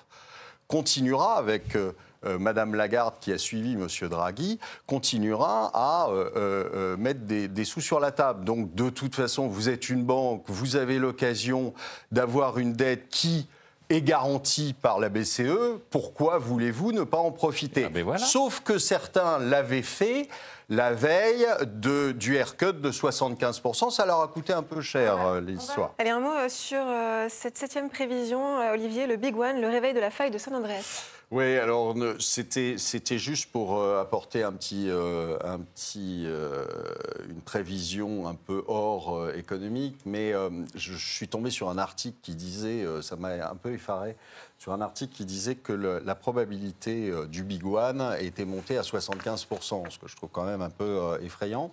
continuera 0.68 1.38
avec 1.38 1.76
euh, 1.76 1.92
Madame 2.40 2.76
Lagarde, 2.76 3.16
qui 3.20 3.32
a 3.32 3.38
suivi 3.38 3.76
Monsieur 3.76 4.10
Draghi, 4.10 4.60
continuera 4.88 5.72
à 5.74 6.10
euh, 6.10 6.30
euh, 6.36 6.98
mettre 6.98 7.22
des, 7.22 7.48
des 7.48 7.66
sous 7.66 7.82
sur 7.82 8.00
la 8.00 8.12
table. 8.12 8.44
Donc, 8.46 8.74
de 8.76 8.90
toute 8.90 9.16
façon, 9.16 9.48
vous 9.48 9.70
êtes 9.70 9.90
une 9.90 10.04
banque, 10.04 10.44
vous 10.48 10.76
avez 10.76 11.00
l'occasion 11.00 11.74
d'avoir 12.12 12.58
une 12.58 12.74
dette 12.74 13.10
qui 13.10 13.48
est 13.90 14.02
garantie 14.02 14.74
par 14.74 15.00
la 15.00 15.10
BCE, 15.10 15.80
pourquoi 15.90 16.38
voulez-vous 16.40 16.92
ne 16.92 17.04
pas 17.04 17.18
en 17.18 17.32
profiter 17.32 17.86
Ah, 17.86 17.90
ben 17.90 18.04
voilà. 18.04 18.20
Sauf 18.20 18.62
que 18.62 18.78
certains 18.78 19.38
l'avaient 19.40 19.84
fait 19.84 20.28
la 20.70 20.94
veille 20.94 21.46
de, 21.62 22.12
du 22.12 22.36
haircut 22.36 22.74
de 22.74 22.92
75%. 22.92 23.92
Ça 23.92 24.06
leur 24.06 24.22
a 24.22 24.28
coûté 24.28 24.54
un 24.54 24.64
peu 24.64 24.82
cher, 24.82 25.24
euh, 25.26 25.42
l'histoire. 25.42 25.94
Allez, 26.00 26.10
un 26.10 26.20
mot 26.20 26.34
euh, 26.34 26.50
sur 26.50 26.82
euh, 26.82 27.28
cette 27.30 27.58
septième 27.58 27.90
prévision, 27.90 28.60
euh, 28.60 28.74
Olivier, 28.74 29.06
le 29.06 29.18
Big 29.18 29.38
One, 29.38 29.62
le 29.62 29.68
réveil 29.68 29.94
de 29.94 30.00
la 30.00 30.10
faille 30.10 30.32
de 30.32 30.38
San 30.38 30.56
Andreas. 30.56 31.06
Oui, 31.32 31.58
alors 31.58 31.96
c'était 32.20 32.78
juste 33.18 33.52
pour 33.52 33.80
euh, 33.80 34.00
apporter 34.00 34.44
un 34.44 34.54
petit, 34.54 34.90
euh, 34.90 35.38
un 35.44 35.60
petit, 35.60 36.24
euh, 36.28 36.66
une 37.28 37.42
prévision 37.42 38.28
un 38.28 38.36
peu 38.36 38.64
hors 38.68 39.32
économique, 39.32 39.98
mais 40.06 40.34
je, 40.76 40.94
suis 40.94 41.28
tombé 41.28 41.50
sur 41.50 41.70
un 41.70 41.80
article 41.80 42.18
qui 42.22 42.36
disait, 42.36 42.86
ça 43.02 43.16
m'a 43.16 43.50
un 43.50 43.56
peu 43.56 43.74
effaré, 43.74 44.16
sur 44.60 44.72
un 44.72 44.82
article 44.82 45.16
qui 45.16 45.26
disait 45.26 45.56
que 45.56 45.74
la 45.74 46.16
probabilité 46.16 47.12
du 47.28 47.44
Big 47.44 47.66
One 47.66 48.16
était 48.20 48.46
montée 48.46 48.78
à 48.78 48.82
75%, 48.82 49.90
ce 49.90 49.98
que 49.98 50.08
je 50.08 50.16
trouve 50.16 50.30
quand 50.32 50.46
même 50.46 50.62
un 50.62 50.70
peu 50.70 51.18
effrayant. 51.22 51.72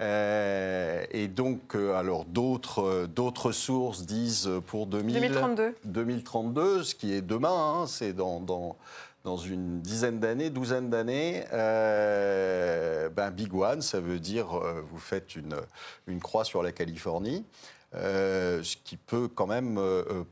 Euh, 0.00 1.04
et 1.10 1.26
donc, 1.28 1.74
euh, 1.74 1.94
alors 1.94 2.24
d'autres 2.24 2.82
euh, 2.84 3.06
d'autres 3.08 3.50
sources 3.52 4.06
disent 4.06 4.48
pour 4.66 4.86
2000 4.86 5.14
2032. 5.14 5.74
2032, 5.84 6.82
ce 6.84 6.94
qui 6.94 7.12
est 7.12 7.22
demain, 7.22 7.50
hein, 7.82 7.86
c'est 7.88 8.12
dans, 8.12 8.38
dans, 8.40 8.76
dans 9.24 9.36
une 9.36 9.80
dizaine 9.80 10.20
d'années, 10.20 10.50
douzaine 10.50 10.88
d'années. 10.88 11.44
Euh, 11.52 13.08
ben 13.08 13.30
Big 13.30 13.52
One, 13.54 13.82
ça 13.82 14.00
veut 14.00 14.20
dire 14.20 14.48
vous 14.90 14.98
faites 14.98 15.34
une, 15.36 15.56
une 16.06 16.20
croix 16.20 16.44
sur 16.44 16.62
la 16.62 16.72
Californie. 16.72 17.44
euh, 17.94 18.62
ce 18.62 18.76
qui 18.84 18.96
peut 18.96 19.28
quand 19.28 19.46
même 19.46 19.80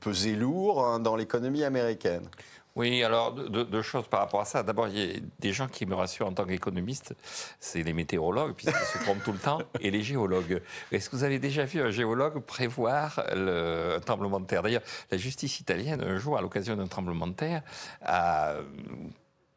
peser 0.01 0.35
lourd 0.37 0.85
hein, 0.87 1.01
dans 1.01 1.17
l'économie 1.17 1.65
américaine. 1.65 2.29
Oui, 2.77 3.03
alors 3.03 3.33
deux, 3.33 3.83
choses 3.83 4.07
par 4.07 4.21
rapport 4.21 4.43
à 4.43 4.45
ça. 4.45 4.63
D'abord, 4.63 4.89
il 4.89 4.99
y 4.99 5.17
a 5.17 5.21
des 5.39 5.53
gens 5.53 5.67
qui 5.67 5.87
me 5.87 5.95
rassurent 5.95 6.27
en 6.27 6.35
tant 6.35 6.45
qu'économiste, 6.45 7.15
c'est 7.59 7.83
les 7.83 7.95
météorologues, 7.95 8.53
puisqu'ils 8.55 8.87
se 8.87 8.99
trompent 8.99 9.25
tout 9.25 9.33
le 9.33 9.39
temps, 9.39 9.63
et 9.81 9.91
les 9.91 10.03
géologues. 10.03 10.63
Est-ce 10.93 11.09
que 11.09 11.17
vous 11.17 11.25
avez 11.25 11.39
déjà 11.39 11.65
vu 11.65 11.81
un 11.81 11.91
géologue 11.91 12.39
prévoir 12.41 13.25
le, 13.35 13.95
un 13.97 14.01
tremblement 14.01 14.41
de 14.41 14.45
terre? 14.45 14.63
D'ailleurs, 14.63 14.83
la 15.11 15.17
justice 15.17 15.59
italienne, 15.59 16.03
un 16.03 16.19
jour, 16.19 16.37
à 16.37 16.43
l'occasion 16.43 16.77
d'un 16.77 16.87
tremblement 16.87 17.27
de 17.27 17.33
terre, 17.33 17.63
a 18.03 18.57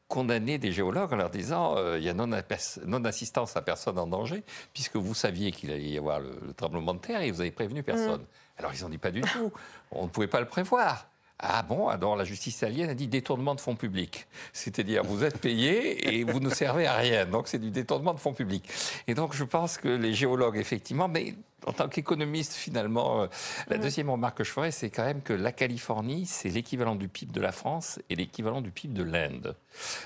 condamné 0.07 0.57
des 0.57 0.71
géologues 0.71 1.11
en 1.13 1.17
leur 1.17 1.29
disant 1.29 1.75
euh, 1.77 1.99
il 1.99 2.05
y 2.05 2.09
a 2.09 2.13
non-assistance 2.13 3.57
à 3.57 3.61
personne 3.61 3.99
en 3.99 4.07
danger, 4.07 4.45
puisque 4.73 4.95
vous 4.95 5.13
saviez 5.13 5.51
qu'il 5.51 5.71
allait 5.71 5.89
y 5.89 5.97
avoir 5.97 6.21
le, 6.21 6.31
le 6.47 6.53
tremblement 6.53 6.93
de 6.93 6.99
terre 6.99 7.21
et 7.21 7.31
vous 7.31 7.41
avez 7.41 7.51
prévenu 7.51 7.83
personne. 7.83 8.25
Alors 8.57 8.73
ils 8.73 8.85
ont 8.85 8.89
dit 8.89 8.97
pas 8.97 9.11
du 9.11 9.21
tout, 9.21 9.51
on 9.91 10.05
ne 10.05 10.09
pouvait 10.09 10.27
pas 10.27 10.39
le 10.39 10.47
prévoir. 10.47 11.08
Ah 11.41 11.63
bon 11.63 11.87
Alors 11.87 12.17
la 12.17 12.25
justice 12.25 12.57
italienne 12.57 12.89
a 12.89 12.93
dit 12.93 13.07
détournement 13.07 13.55
de 13.55 13.61
fonds 13.61 13.75
publics. 13.77 14.27
C'est-à-dire 14.51 15.03
vous 15.05 15.23
êtes 15.23 15.37
payé 15.39 16.13
et 16.13 16.23
vous 16.25 16.41
ne 16.41 16.49
servez 16.49 16.85
à 16.85 16.95
rien. 16.97 17.25
Donc 17.25 17.47
c'est 17.47 17.59
du 17.59 17.71
détournement 17.71 18.13
de 18.13 18.19
fonds 18.19 18.33
publics. 18.33 18.69
Et 19.07 19.13
donc 19.13 19.33
je 19.33 19.45
pense 19.45 19.77
que 19.77 19.87
les 19.87 20.13
géologues, 20.13 20.57
effectivement, 20.57 21.07
mais 21.07 21.35
en 21.65 21.71
tant 21.73 21.87
qu'économiste, 21.89 22.53
finalement, 22.53 23.23
euh, 23.23 23.27
la 23.67 23.77
deuxième 23.77 24.09
remarque 24.09 24.37
que 24.39 24.43
je 24.43 24.51
ferais, 24.51 24.71
c'est 24.71 24.89
quand 24.89 25.03
même 25.05 25.21
que 25.21 25.33
la 25.33 25.51
Californie, 25.51 26.25
c'est 26.25 26.49
l'équivalent 26.49 26.95
du 26.95 27.07
PIB 27.09 27.31
de 27.33 27.41
la 27.41 27.51
France 27.53 27.99
et 28.09 28.15
l'équivalent 28.15 28.61
du 28.61 28.71
PIB 28.71 28.93
de 28.93 29.03
l'Inde. 29.03 29.55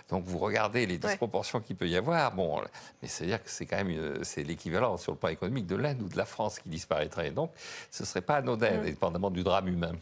Donc 0.09 0.25
vous 0.25 0.37
regardez 0.39 0.85
les 0.85 0.93
Ouais. 0.95 0.99
disproportions 0.99 1.61
qu'il 1.61 1.75
peut 1.75 1.87
y 1.87 1.95
avoir. 1.95 2.33
Bon, 2.35 2.59
mais 3.01 3.07
c'est-à-dire 3.07 3.43
que 3.43 3.49
c'est 3.49 3.65
quand 3.65 3.77
même 3.77 3.89
une- 3.89 4.23
c'est 4.23 4.43
l'équivalent 4.43 4.97
sur 4.97 5.11
le 5.13 5.17
plan 5.17 5.29
économique 5.29 5.65
de 5.67 5.75
l'Inde 5.75 6.01
ou 6.03 6.09
de 6.09 6.17
la 6.17 6.25
France 6.25 6.59
qui 6.59 6.69
disparaîtrait. 6.69 7.31
Donc 7.31 7.51
ce 7.89 8.03
ne 8.03 8.07
serait 8.07 8.21
pas 8.21 8.35
anodin, 8.37 8.79
indépendamment 8.79 9.31
du 9.31 9.43
drame 9.43 9.67
humain. 9.67 9.93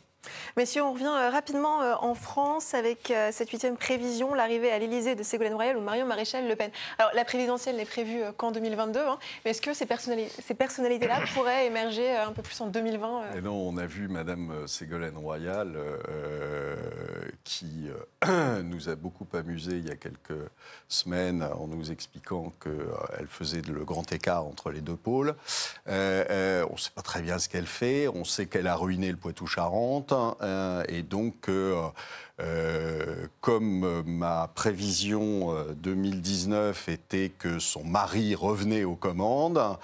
Messieurs, 0.57 0.83
on 0.83 0.93
revient 0.93 1.05
euh, 1.05 1.29
rapidement 1.29 1.81
euh, 1.81 1.95
en 2.01 2.13
France 2.13 2.73
avec 2.73 3.09
euh, 3.09 3.29
cette 3.31 3.49
huitième 3.49 3.77
prévision, 3.77 4.33
l'arrivée 4.33 4.71
à 4.71 4.79
l'Élysée 4.79 5.15
de 5.15 5.23
Ségolène 5.23 5.53
Royal 5.53 5.77
ou 5.77 5.81
Marion 5.81 6.05
Maréchal 6.05 6.47
Le 6.47 6.55
Pen. 6.55 6.71
Alors, 6.99 7.11
la 7.13 7.25
présidentielle 7.25 7.77
n'est 7.77 7.85
prévue 7.85 8.21
qu'en 8.37 8.51
2022, 8.51 8.99
hein, 8.99 9.17
mais 9.43 9.51
est-ce 9.51 9.61
que 9.61 9.73
ces, 9.73 9.85
personnali- 9.85 10.29
ces 10.45 10.53
personnalités-là 10.53 11.21
pourraient 11.33 11.65
émerger 11.65 12.15
un 12.15 12.31
peu 12.31 12.41
plus 12.41 12.59
en 12.61 12.67
2020 12.67 13.21
euh, 13.21 13.37
Et 13.37 13.41
non, 13.41 13.53
on 13.53 13.77
a 13.77 13.85
vu 13.85 14.07
Madame 14.07 14.67
Ségolène 14.67 15.17
Royal 15.17 15.73
euh, 15.75 16.75
qui 17.43 17.89
euh, 18.25 18.61
nous 18.63 18.89
a 18.89 18.95
beaucoup 18.95 19.27
amusé 19.33 19.77
il 19.77 19.87
y 19.87 19.91
a 19.91 19.95
quelques 19.95 20.49
semaines 20.87 21.43
en 21.43 21.67
nous 21.67 21.91
expliquant 21.91 22.53
qu'elle 22.61 23.27
faisait 23.27 23.61
le 23.61 23.85
grand 23.85 24.11
écart 24.11 24.45
entre 24.45 24.71
les 24.71 24.81
deux 24.81 24.97
pôles. 24.97 25.35
On 25.87 25.91
ne 25.91 26.77
sait 26.77 26.91
pas 26.93 27.01
très 27.01 27.21
bien 27.21 27.39
ce 27.39 27.49
qu'elle 27.49 27.67
fait. 27.67 28.07
On 28.07 28.23
sait 28.23 28.45
qu'elle 28.45 28.67
a 28.67 28.75
ruiné 28.75 29.09
le 29.11 29.17
Poitou-Charentes. 29.17 30.10
Euh, 30.41 30.83
et 30.87 31.01
donc, 31.01 31.49
euh, 31.49 31.75
euh, 32.39 33.27
comme 33.41 34.03
ma 34.05 34.49
prévision 34.53 35.53
euh, 35.55 35.73
2019 35.75 36.89
était 36.89 37.29
que 37.29 37.59
son 37.59 37.83
mari 37.83 38.35
revenait 38.35 38.83
aux 38.83 38.95
commandes, 38.95 39.77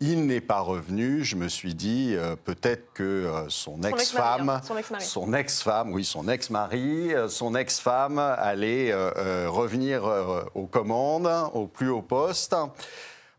il 0.00 0.26
n'est 0.26 0.40
pas 0.40 0.60
revenu. 0.60 1.24
Je 1.24 1.36
me 1.36 1.48
suis 1.48 1.74
dit 1.74 2.12
euh, 2.14 2.36
peut-être 2.36 2.92
que 2.92 3.02
euh, 3.02 3.48
son 3.48 3.82
ex-femme, 3.82 4.50
hein, 4.50 4.60
son 5.00 5.32
ex-femme, 5.32 5.92
oui, 5.92 6.04
son 6.04 6.28
ex-mari, 6.28 7.14
euh, 7.14 7.28
son 7.28 7.54
ex-femme 7.54 8.18
allait 8.18 8.94
revenir 9.46 10.04
aux 10.54 10.66
commandes, 10.66 11.30
au 11.54 11.66
plus 11.66 11.88
haut 11.88 12.02
poste. 12.02 12.54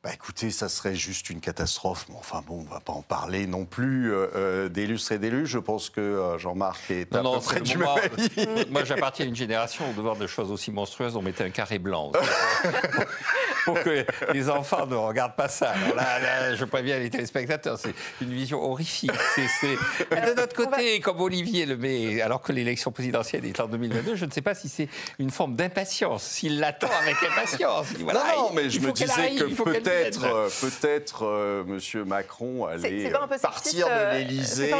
Bah 0.07 0.13
écoutez, 0.13 0.51
ça 0.51 0.69
serait 0.69 0.95
juste 0.95 1.29
une 1.29 1.41
catastrophe. 1.41 2.05
Mais 2.07 2.15
enfin 2.17 2.41
bon, 2.47 2.65
on 2.65 2.73
va 2.73 2.79
pas 2.79 2.93
en 2.93 3.01
parler 3.01 3.45
non 3.45 3.65
plus 3.65 4.13
euh, 4.13 4.27
euh, 4.37 4.69
d'illustres 4.69 5.11
et 5.11 5.19
d'élus. 5.19 5.45
Je 5.47 5.59
pense 5.59 5.89
que 5.89 5.99
euh, 5.99 6.37
Jean-Marc 6.37 6.89
est 6.91 7.13
à 7.13 7.19
peu 7.21 7.27
c'est 7.41 7.45
près 7.45 7.59
le 7.59 7.65
du 7.65 7.77
moment- 7.77 7.95
même 7.95 8.09
avis. 8.17 8.65
Moi, 8.71 8.85
j'appartiens 8.85 9.25
à 9.25 9.27
une 9.27 9.35
génération 9.35 9.83
où, 9.89 9.93
devant 9.93 10.15
de 10.15 10.25
choses 10.25 10.49
aussi 10.49 10.71
monstrueuses, 10.71 11.17
on 11.17 11.21
mettait 11.21 11.43
un 11.43 11.49
carré 11.49 11.77
blanc. 11.77 12.13
pour 13.65 13.83
que 13.83 14.05
les 14.33 14.49
enfants 14.49 14.87
ne 14.87 14.95
regardent 14.95 15.35
pas 15.35 15.49
ça. 15.49 15.71
Alors 15.71 15.93
là, 15.97 16.19
là, 16.19 16.55
je 16.55 16.63
préviens 16.63 16.99
les 16.99 17.09
téléspectateurs, 17.09 17.77
c'est 17.77 17.93
une 18.21 18.31
vision 18.31 18.63
horrifique. 18.63 19.11
C'est- 19.35 19.47
c'est- 19.59 19.77
Mais 20.09 20.21
De 20.21 20.33
notre 20.39 20.55
côté, 20.55 21.01
comme 21.01 21.19
Olivier 21.19 21.65
le 21.65 21.75
met, 21.75 22.21
alors 22.21 22.41
que 22.41 22.53
l'élection 22.53 22.93
présidentielle 22.93 23.43
est 23.45 23.59
en 23.59 23.67
2022, 23.67 24.15
je 24.15 24.23
ne 24.23 24.31
sais 24.31 24.41
pas 24.41 24.55
si 24.55 24.69
c'est 24.69 24.87
une 25.19 25.31
forme 25.31 25.57
d'impatience, 25.57 26.23
s'il 26.23 26.59
l'attend 26.61 26.87
avec 27.01 27.17
impatience. 27.29 27.87
Voilà, 27.99 28.23
non, 28.37 28.41
non, 28.43 28.51
mais 28.53 28.63
il 28.65 28.71
je 28.71 28.79
me 28.79 28.93
disais 28.93 29.11
arrive, 29.11 29.39
que 29.57 29.71
qu'elle 29.71 29.83
peut-être, 30.03 30.19
vienne. 30.19 30.31
euh, 30.33 30.49
peut-être, 30.61 31.25
euh, 31.25 31.63
Monsieur 31.65 32.05
Macron 32.05 32.65
allait 32.65 33.11
euh, 33.11 33.37
partir 33.41 33.87
de 33.87 34.17
l'Élysée, 34.17 34.73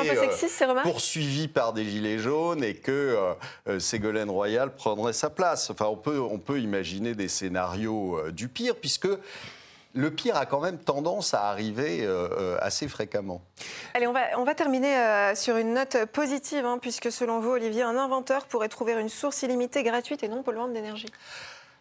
poursuivi 0.84 1.47
par 1.47 1.73
des 1.73 1.86
gilets 1.86 2.19
jaunes, 2.19 2.63
et 2.63 2.75
que 2.75 3.17
euh, 3.67 3.80
Ségolène 3.80 4.30
Royal 4.30 4.75
prendrait 4.75 5.13
sa 5.13 5.30
place. 5.30 5.69
Enfin, 5.69 5.86
on 5.86 5.97
peut, 5.97 6.19
on 6.19 6.39
peut 6.39 6.60
imaginer 6.60 7.15
des 7.15 7.27
scénarios 7.27 8.17
euh, 8.17 8.32
du 8.32 8.47
pire, 8.47 8.75
puisque 8.75 9.08
le 9.93 10.12
pire 10.12 10.38
a 10.38 10.45
quand 10.45 10.60
même 10.60 10.77
tendance 10.77 11.34
à 11.34 11.49
arriver 11.49 12.01
euh, 12.03 12.56
assez 12.62 12.88
fréquemment. 12.88 13.41
Allez, 13.95 14.06
on 14.06 14.13
va, 14.13 14.19
on 14.38 14.43
va 14.43 14.53
terminer 14.53 14.95
euh, 14.95 15.34
sur 15.34 15.58
une 15.58 15.73
note 15.73 15.97
positive, 16.13 16.65
hein, 16.65 16.77
puisque 16.80 17.12
selon 17.12 17.39
vous, 17.39 17.51
Olivier, 17.51 17.82
un 17.82 17.97
inventeur 17.97 18.45
pourrait 18.45 18.69
trouver 18.69 18.93
une 18.93 19.10
source 19.10 19.41
illimitée, 19.41 19.82
gratuite 19.82 20.21
et 20.23 20.27
non 20.27 20.43
polluante 20.43 20.73
d'énergie. 20.73 21.08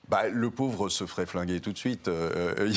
Bah, 0.09 0.29
le 0.29 0.51
pauvre 0.51 0.89
se 0.89 1.05
ferait 1.05 1.27
flinguer 1.27 1.61
tout 1.61 1.73
de 1.73 1.79
suite, 1.79 2.07
euh, 2.07 2.55
euh, 2.61 2.73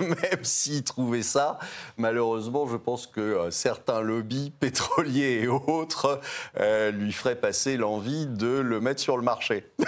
même 0.00 0.44
s'il 0.44 0.82
trouvait 0.82 1.22
ça. 1.22 1.58
Malheureusement, 1.96 2.66
je 2.66 2.76
pense 2.76 3.06
que 3.06 3.20
euh, 3.20 3.50
certains 3.50 4.00
lobbies 4.00 4.50
pétroliers 4.60 5.40
et 5.42 5.48
autres 5.48 6.20
euh, 6.58 6.90
lui 6.90 7.12
feraient 7.12 7.36
passer 7.36 7.76
l'envie 7.76 8.26
de 8.26 8.48
le 8.48 8.80
mettre 8.80 9.00
sur 9.00 9.16
le 9.16 9.22
marché. 9.22 9.66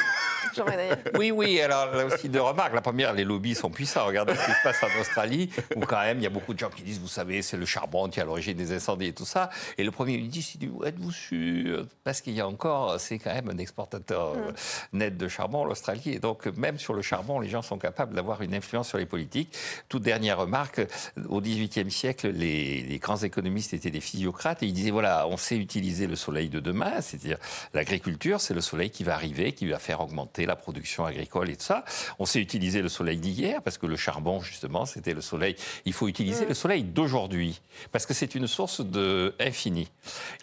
Oui, 1.19 1.31
oui, 1.31 1.61
alors 1.61 1.95
là 1.95 2.07
aussi 2.07 2.29
deux 2.29 2.41
remarques. 2.41 2.75
La 2.75 2.81
première, 2.81 3.13
les 3.13 3.25
lobbies 3.25 3.55
sont 3.55 3.71
puissants. 3.71 4.07
Regardez 4.07 4.35
ce 4.35 4.45
qui 4.47 4.53
se 4.53 4.63
passe 4.63 4.83
en 4.83 5.01
Australie, 5.01 5.51
où 5.77 5.81
quand 5.81 6.01
même 6.01 6.19
il 6.19 6.23
y 6.23 6.27
a 6.27 6.31
beaucoup 6.31 6.55
de 6.55 6.59
gens 6.59 6.71
qui 6.71 6.83
disent, 6.83 6.99
vous 6.99 7.09
savez, 7.09 7.43
c'est 7.43 7.57
le 7.57 7.67
charbon 7.67 8.09
qui 8.09 8.19
est 8.19 8.23
à 8.23 8.27
l'origine 8.27 8.57
des 8.57 8.73
incendies 8.73 9.07
et 9.07 9.13
tout 9.13 9.25
ça. 9.25 9.51
Et 9.79 9.85
le 9.85 9.91
Premier 9.91 10.15
il 10.15 10.29
dit, 10.29 10.59
êtes-vous 10.85 11.13
sûr? 11.13 11.87
Parce 12.05 12.21
qu'il 12.21 12.35
y 12.35 12.41
a 12.41 12.49
encore, 12.49 12.99
c'est 12.99 13.19
quand 13.19 13.33
même 13.33 13.51
un 13.51 13.59
exportateur 13.59 14.35
euh, 14.37 14.53
net 14.93 15.17
de 15.17 15.29
charbon, 15.29 15.65
l'Australie. 15.65 16.03
Et 16.07 16.19
donc 16.19 16.49
même 16.61 16.79
sur 16.79 16.95
le 16.95 17.03
charbon, 17.03 17.41
les 17.41 17.49
gens 17.49 17.63
sont 17.63 17.79
capables 17.79 18.15
d'avoir 18.15 18.43
une 18.43 18.55
influence 18.55 18.89
sur 18.89 18.99
les 18.99 19.07
politiques. 19.07 19.57
Toute 19.89 20.03
dernière 20.03 20.39
remarque, 20.39 20.81
au 21.29 21.41
XVIIIe 21.41 21.91
siècle, 21.91 22.29
les, 22.29 22.83
les, 22.83 22.99
grands 22.99 23.17
économistes 23.17 23.75
étaient 23.75 23.91
des 23.91 24.01
physiocrates 24.01 24.63
et 24.63 24.67
ils 24.67 24.73
disaient 24.73 24.91
voilà, 24.91 25.27
on 25.27 25.37
sait 25.37 25.57
utiliser 25.57 26.07
le 26.07 26.17
soleil 26.17 26.49
de 26.49 26.61
demain, 26.61 27.01
c'est-à-dire 27.01 27.39
l'agriculture, 27.75 28.41
c'est 28.41 28.55
le 28.55 28.61
soleil 28.61 28.91
qui 28.91 29.03
va 29.03 29.15
arriver, 29.15 29.53
qui 29.53 29.67
va 29.67 29.79
faire 29.79 30.01
augmenter 30.01 30.47
la 30.47 30.57
production 30.57 31.05
agricole 31.05 31.51
et 31.51 31.57
tout 31.57 31.65
ça. 31.65 31.85
On 32.19 32.27
sait 32.27 32.41
utiliser 32.41 32.83
le 32.83 32.89
soleil 32.89 33.17
d'hier 33.17 33.63
parce 33.63 33.79
que 33.79 33.87
le 33.87 33.97
charbon, 33.97 34.41
justement, 34.41 34.85
c'était 34.87 35.15
le 35.15 35.21
soleil. 35.21 35.57
Il 35.85 35.93
faut 35.93 36.09
utiliser 36.09 36.47
le 36.47 36.55
soleil 36.55 36.85
d'aujourd'hui 36.85 37.61
parce 37.93 38.07
que 38.07 38.15
c'est 38.15 38.35
une 38.35 38.47
source 38.47 38.81
de 38.81 39.35
infini. 39.41 39.91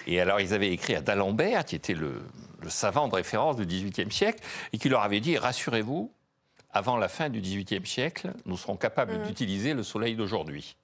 Et 0.07 0.19
alors, 0.19 0.41
ils 0.41 0.53
avaient 0.53 0.71
écrit 0.71 0.95
à 0.95 1.01
d'Alembert, 1.01 1.65
qui 1.65 1.75
était 1.75 1.93
le, 1.93 2.21
le 2.61 2.69
savant 2.69 3.07
de 3.07 3.15
référence 3.15 3.55
du 3.55 3.65
XVIIIe 3.65 4.11
siècle, 4.11 4.43
et 4.73 4.77
qui 4.77 4.89
leur 4.89 5.01
avait 5.01 5.19
dit 5.19 5.37
rassurez-vous, 5.37 6.11
avant 6.71 6.97
la 6.97 7.07
fin 7.07 7.29
du 7.29 7.41
XVIIIe 7.41 7.85
siècle, 7.85 8.33
nous 8.45 8.57
serons 8.57 8.75
capables 8.75 9.21
d'utiliser 9.23 9.73
le 9.73 9.83
soleil 9.83 10.15
d'aujourd'hui. 10.15 10.75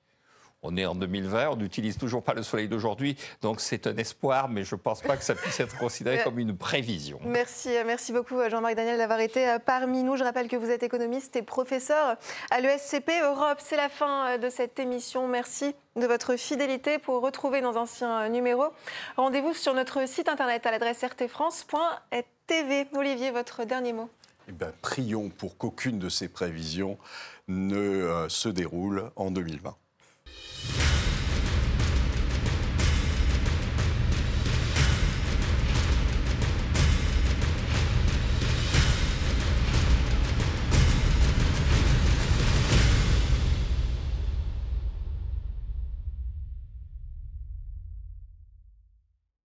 On 0.64 0.78
est 0.78 0.86
en 0.86 0.96
2020, 0.96 1.50
on 1.50 1.56
n'utilise 1.58 1.98
toujours 1.98 2.24
pas 2.24 2.34
le 2.34 2.42
soleil 2.42 2.70
d'aujourd'hui, 2.70 3.18
donc 3.42 3.60
c'est 3.60 3.86
un 3.86 3.98
espoir, 3.98 4.48
mais 4.48 4.64
je 4.64 4.76
ne 4.76 4.80
pense 4.80 5.02
pas 5.02 5.18
que 5.18 5.24
ça 5.24 5.36
puisse 5.36 5.60
être 5.60 5.78
considéré 5.78 6.20
comme 6.24 6.40
une 6.40 6.56
prévision. 6.58 7.20
Merci, 7.26 7.70
merci 7.86 8.14
beaucoup 8.14 8.38
Jean-Marc 8.50 8.76
Daniel 8.76 8.98
d'avoir 8.98 9.20
été 9.20 9.58
parmi 9.66 10.04
nous. 10.04 10.16
Je 10.16 10.24
rappelle 10.24 10.48
que 10.48 10.56
vous 10.56 10.70
êtes 10.70 10.84
économiste 10.84 11.36
et 11.36 11.42
professeur 11.42 12.16
à 12.50 12.62
l'ESCP 12.62 13.12
Europe. 13.24 13.60
C'est 13.60 13.76
la 13.76 13.90
fin 13.90 14.38
de 14.38 14.50
cette 14.50 14.80
émission. 14.80 15.28
Merci 15.28 15.76
de 15.96 16.08
votre 16.08 16.38
fidélité 16.38 16.98
pour 16.98 17.22
retrouver 17.22 17.62
nos 17.62 17.76
anciens 17.76 18.30
numéros. 18.30 18.70
Rendez-vous 19.18 19.54
sur 19.54 19.74
notre 19.74 20.08
site 20.08 20.30
internet 20.30 20.66
à 20.66 20.72
l'adresse 20.72 21.04
rtfrance.tv. 21.04 22.88
Olivier, 22.96 23.32
votre 23.32 23.66
dernier 23.66 23.92
mot. 23.94 24.10
Eh 24.48 24.52
bien, 24.52 24.72
prions 24.82 25.30
pour 25.30 25.58
qu'aucune 25.58 26.00
de 26.00 26.10
ces 26.10 26.28
prévisions 26.28 26.98
ne 27.48 28.28
se 28.30 28.50
déroule 28.50 29.12
en 29.16 29.32
2020. 29.32 29.76